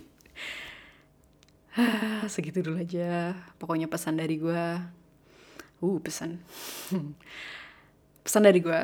Segitu 2.30 2.62
dulu 2.62 2.78
aja. 2.78 3.34
Pokoknya 3.58 3.90
pesan 3.90 4.14
dari 4.14 4.38
gue 4.38 4.62
uh 5.82 5.98
pesan. 5.98 6.38
Pesan 8.22 8.44
dari 8.44 8.60
gue 8.60 8.82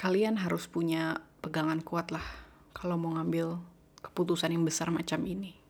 kalian 0.00 0.40
harus 0.40 0.64
punya 0.64 1.20
pegangan 1.44 1.84
kuat 1.84 2.08
lah 2.08 2.24
kalau 2.72 2.96
mau 2.96 3.20
ngambil 3.20 3.60
keputusan 4.00 4.56
yang 4.56 4.64
besar 4.64 4.88
macam 4.88 5.20
ini. 5.28 5.60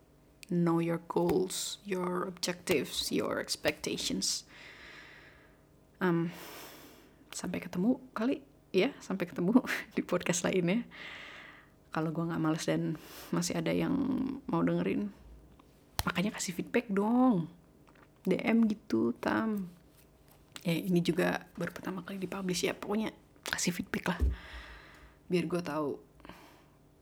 know 0.52 0.76
your 0.76 1.00
goals 1.08 1.80
your 1.88 2.30
objectives 2.30 3.10
your 3.10 3.42
expectations. 3.42 4.46
Um, 5.98 6.30
sampai 7.34 7.58
ketemu 7.58 7.98
kali. 8.14 8.38
Ya 8.70 8.94
sampai 9.02 9.26
ketemu 9.26 9.66
di 9.98 10.02
podcast 10.06 10.46
lainnya. 10.46 10.86
Kalau 11.90 12.14
gue 12.14 12.22
nggak 12.22 12.42
males 12.42 12.62
dan 12.70 12.94
masih 13.34 13.58
ada 13.58 13.74
yang 13.74 13.94
mau 14.46 14.62
dengerin 14.62 15.10
makanya 16.06 16.36
kasih 16.38 16.54
feedback 16.54 16.86
dong. 16.86 17.50
DM 18.22 18.70
gitu 18.70 19.10
tam. 19.18 19.66
Ya 20.62 20.76
ini 20.76 21.02
juga 21.02 21.50
baru 21.58 21.74
pertama 21.74 22.06
kali 22.06 22.22
dipublish 22.22 22.62
ya 22.62 22.76
pokoknya 22.78 23.10
kasih 23.48 23.74
feedback 23.74 24.14
lah 24.14 24.20
biar 25.28 25.44
gue 25.48 25.62
tahu 25.64 25.96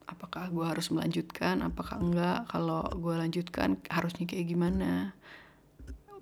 apakah 0.06 0.52
gue 0.52 0.64
harus 0.66 0.92
melanjutkan 0.92 1.64
apakah 1.64 1.98
enggak. 1.98 2.44
Kalau 2.52 2.84
gue 2.92 3.14
lanjutkan 3.16 3.80
harusnya 3.88 4.28
kayak 4.28 4.46
gimana? 4.52 5.16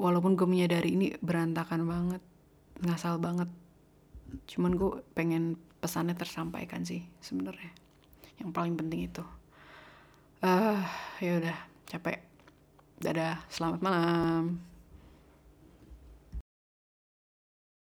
Walaupun 0.01 0.39
gue 0.39 0.49
menyadari 0.49 0.97
ini 0.97 1.13
berantakan 1.21 1.85
banget 1.85 2.23
ngasal 2.81 3.21
banget. 3.21 3.51
Cuman 4.49 4.79
gue 4.79 5.03
pengen 5.13 5.59
pesannya 5.83 6.17
tersampaikan 6.17 6.87
sih 6.87 7.05
sebenarnya. 7.21 7.73
Yang 8.41 8.51
paling 8.55 8.75
penting 8.79 9.11
itu. 9.11 9.25
Ah 10.41 10.49
uh, 10.49 10.81
ya 11.21 11.37
udah 11.37 11.59
capek. 11.85 12.23
Dadah 13.01 13.45
selamat 13.49 13.81
malam 13.81 14.70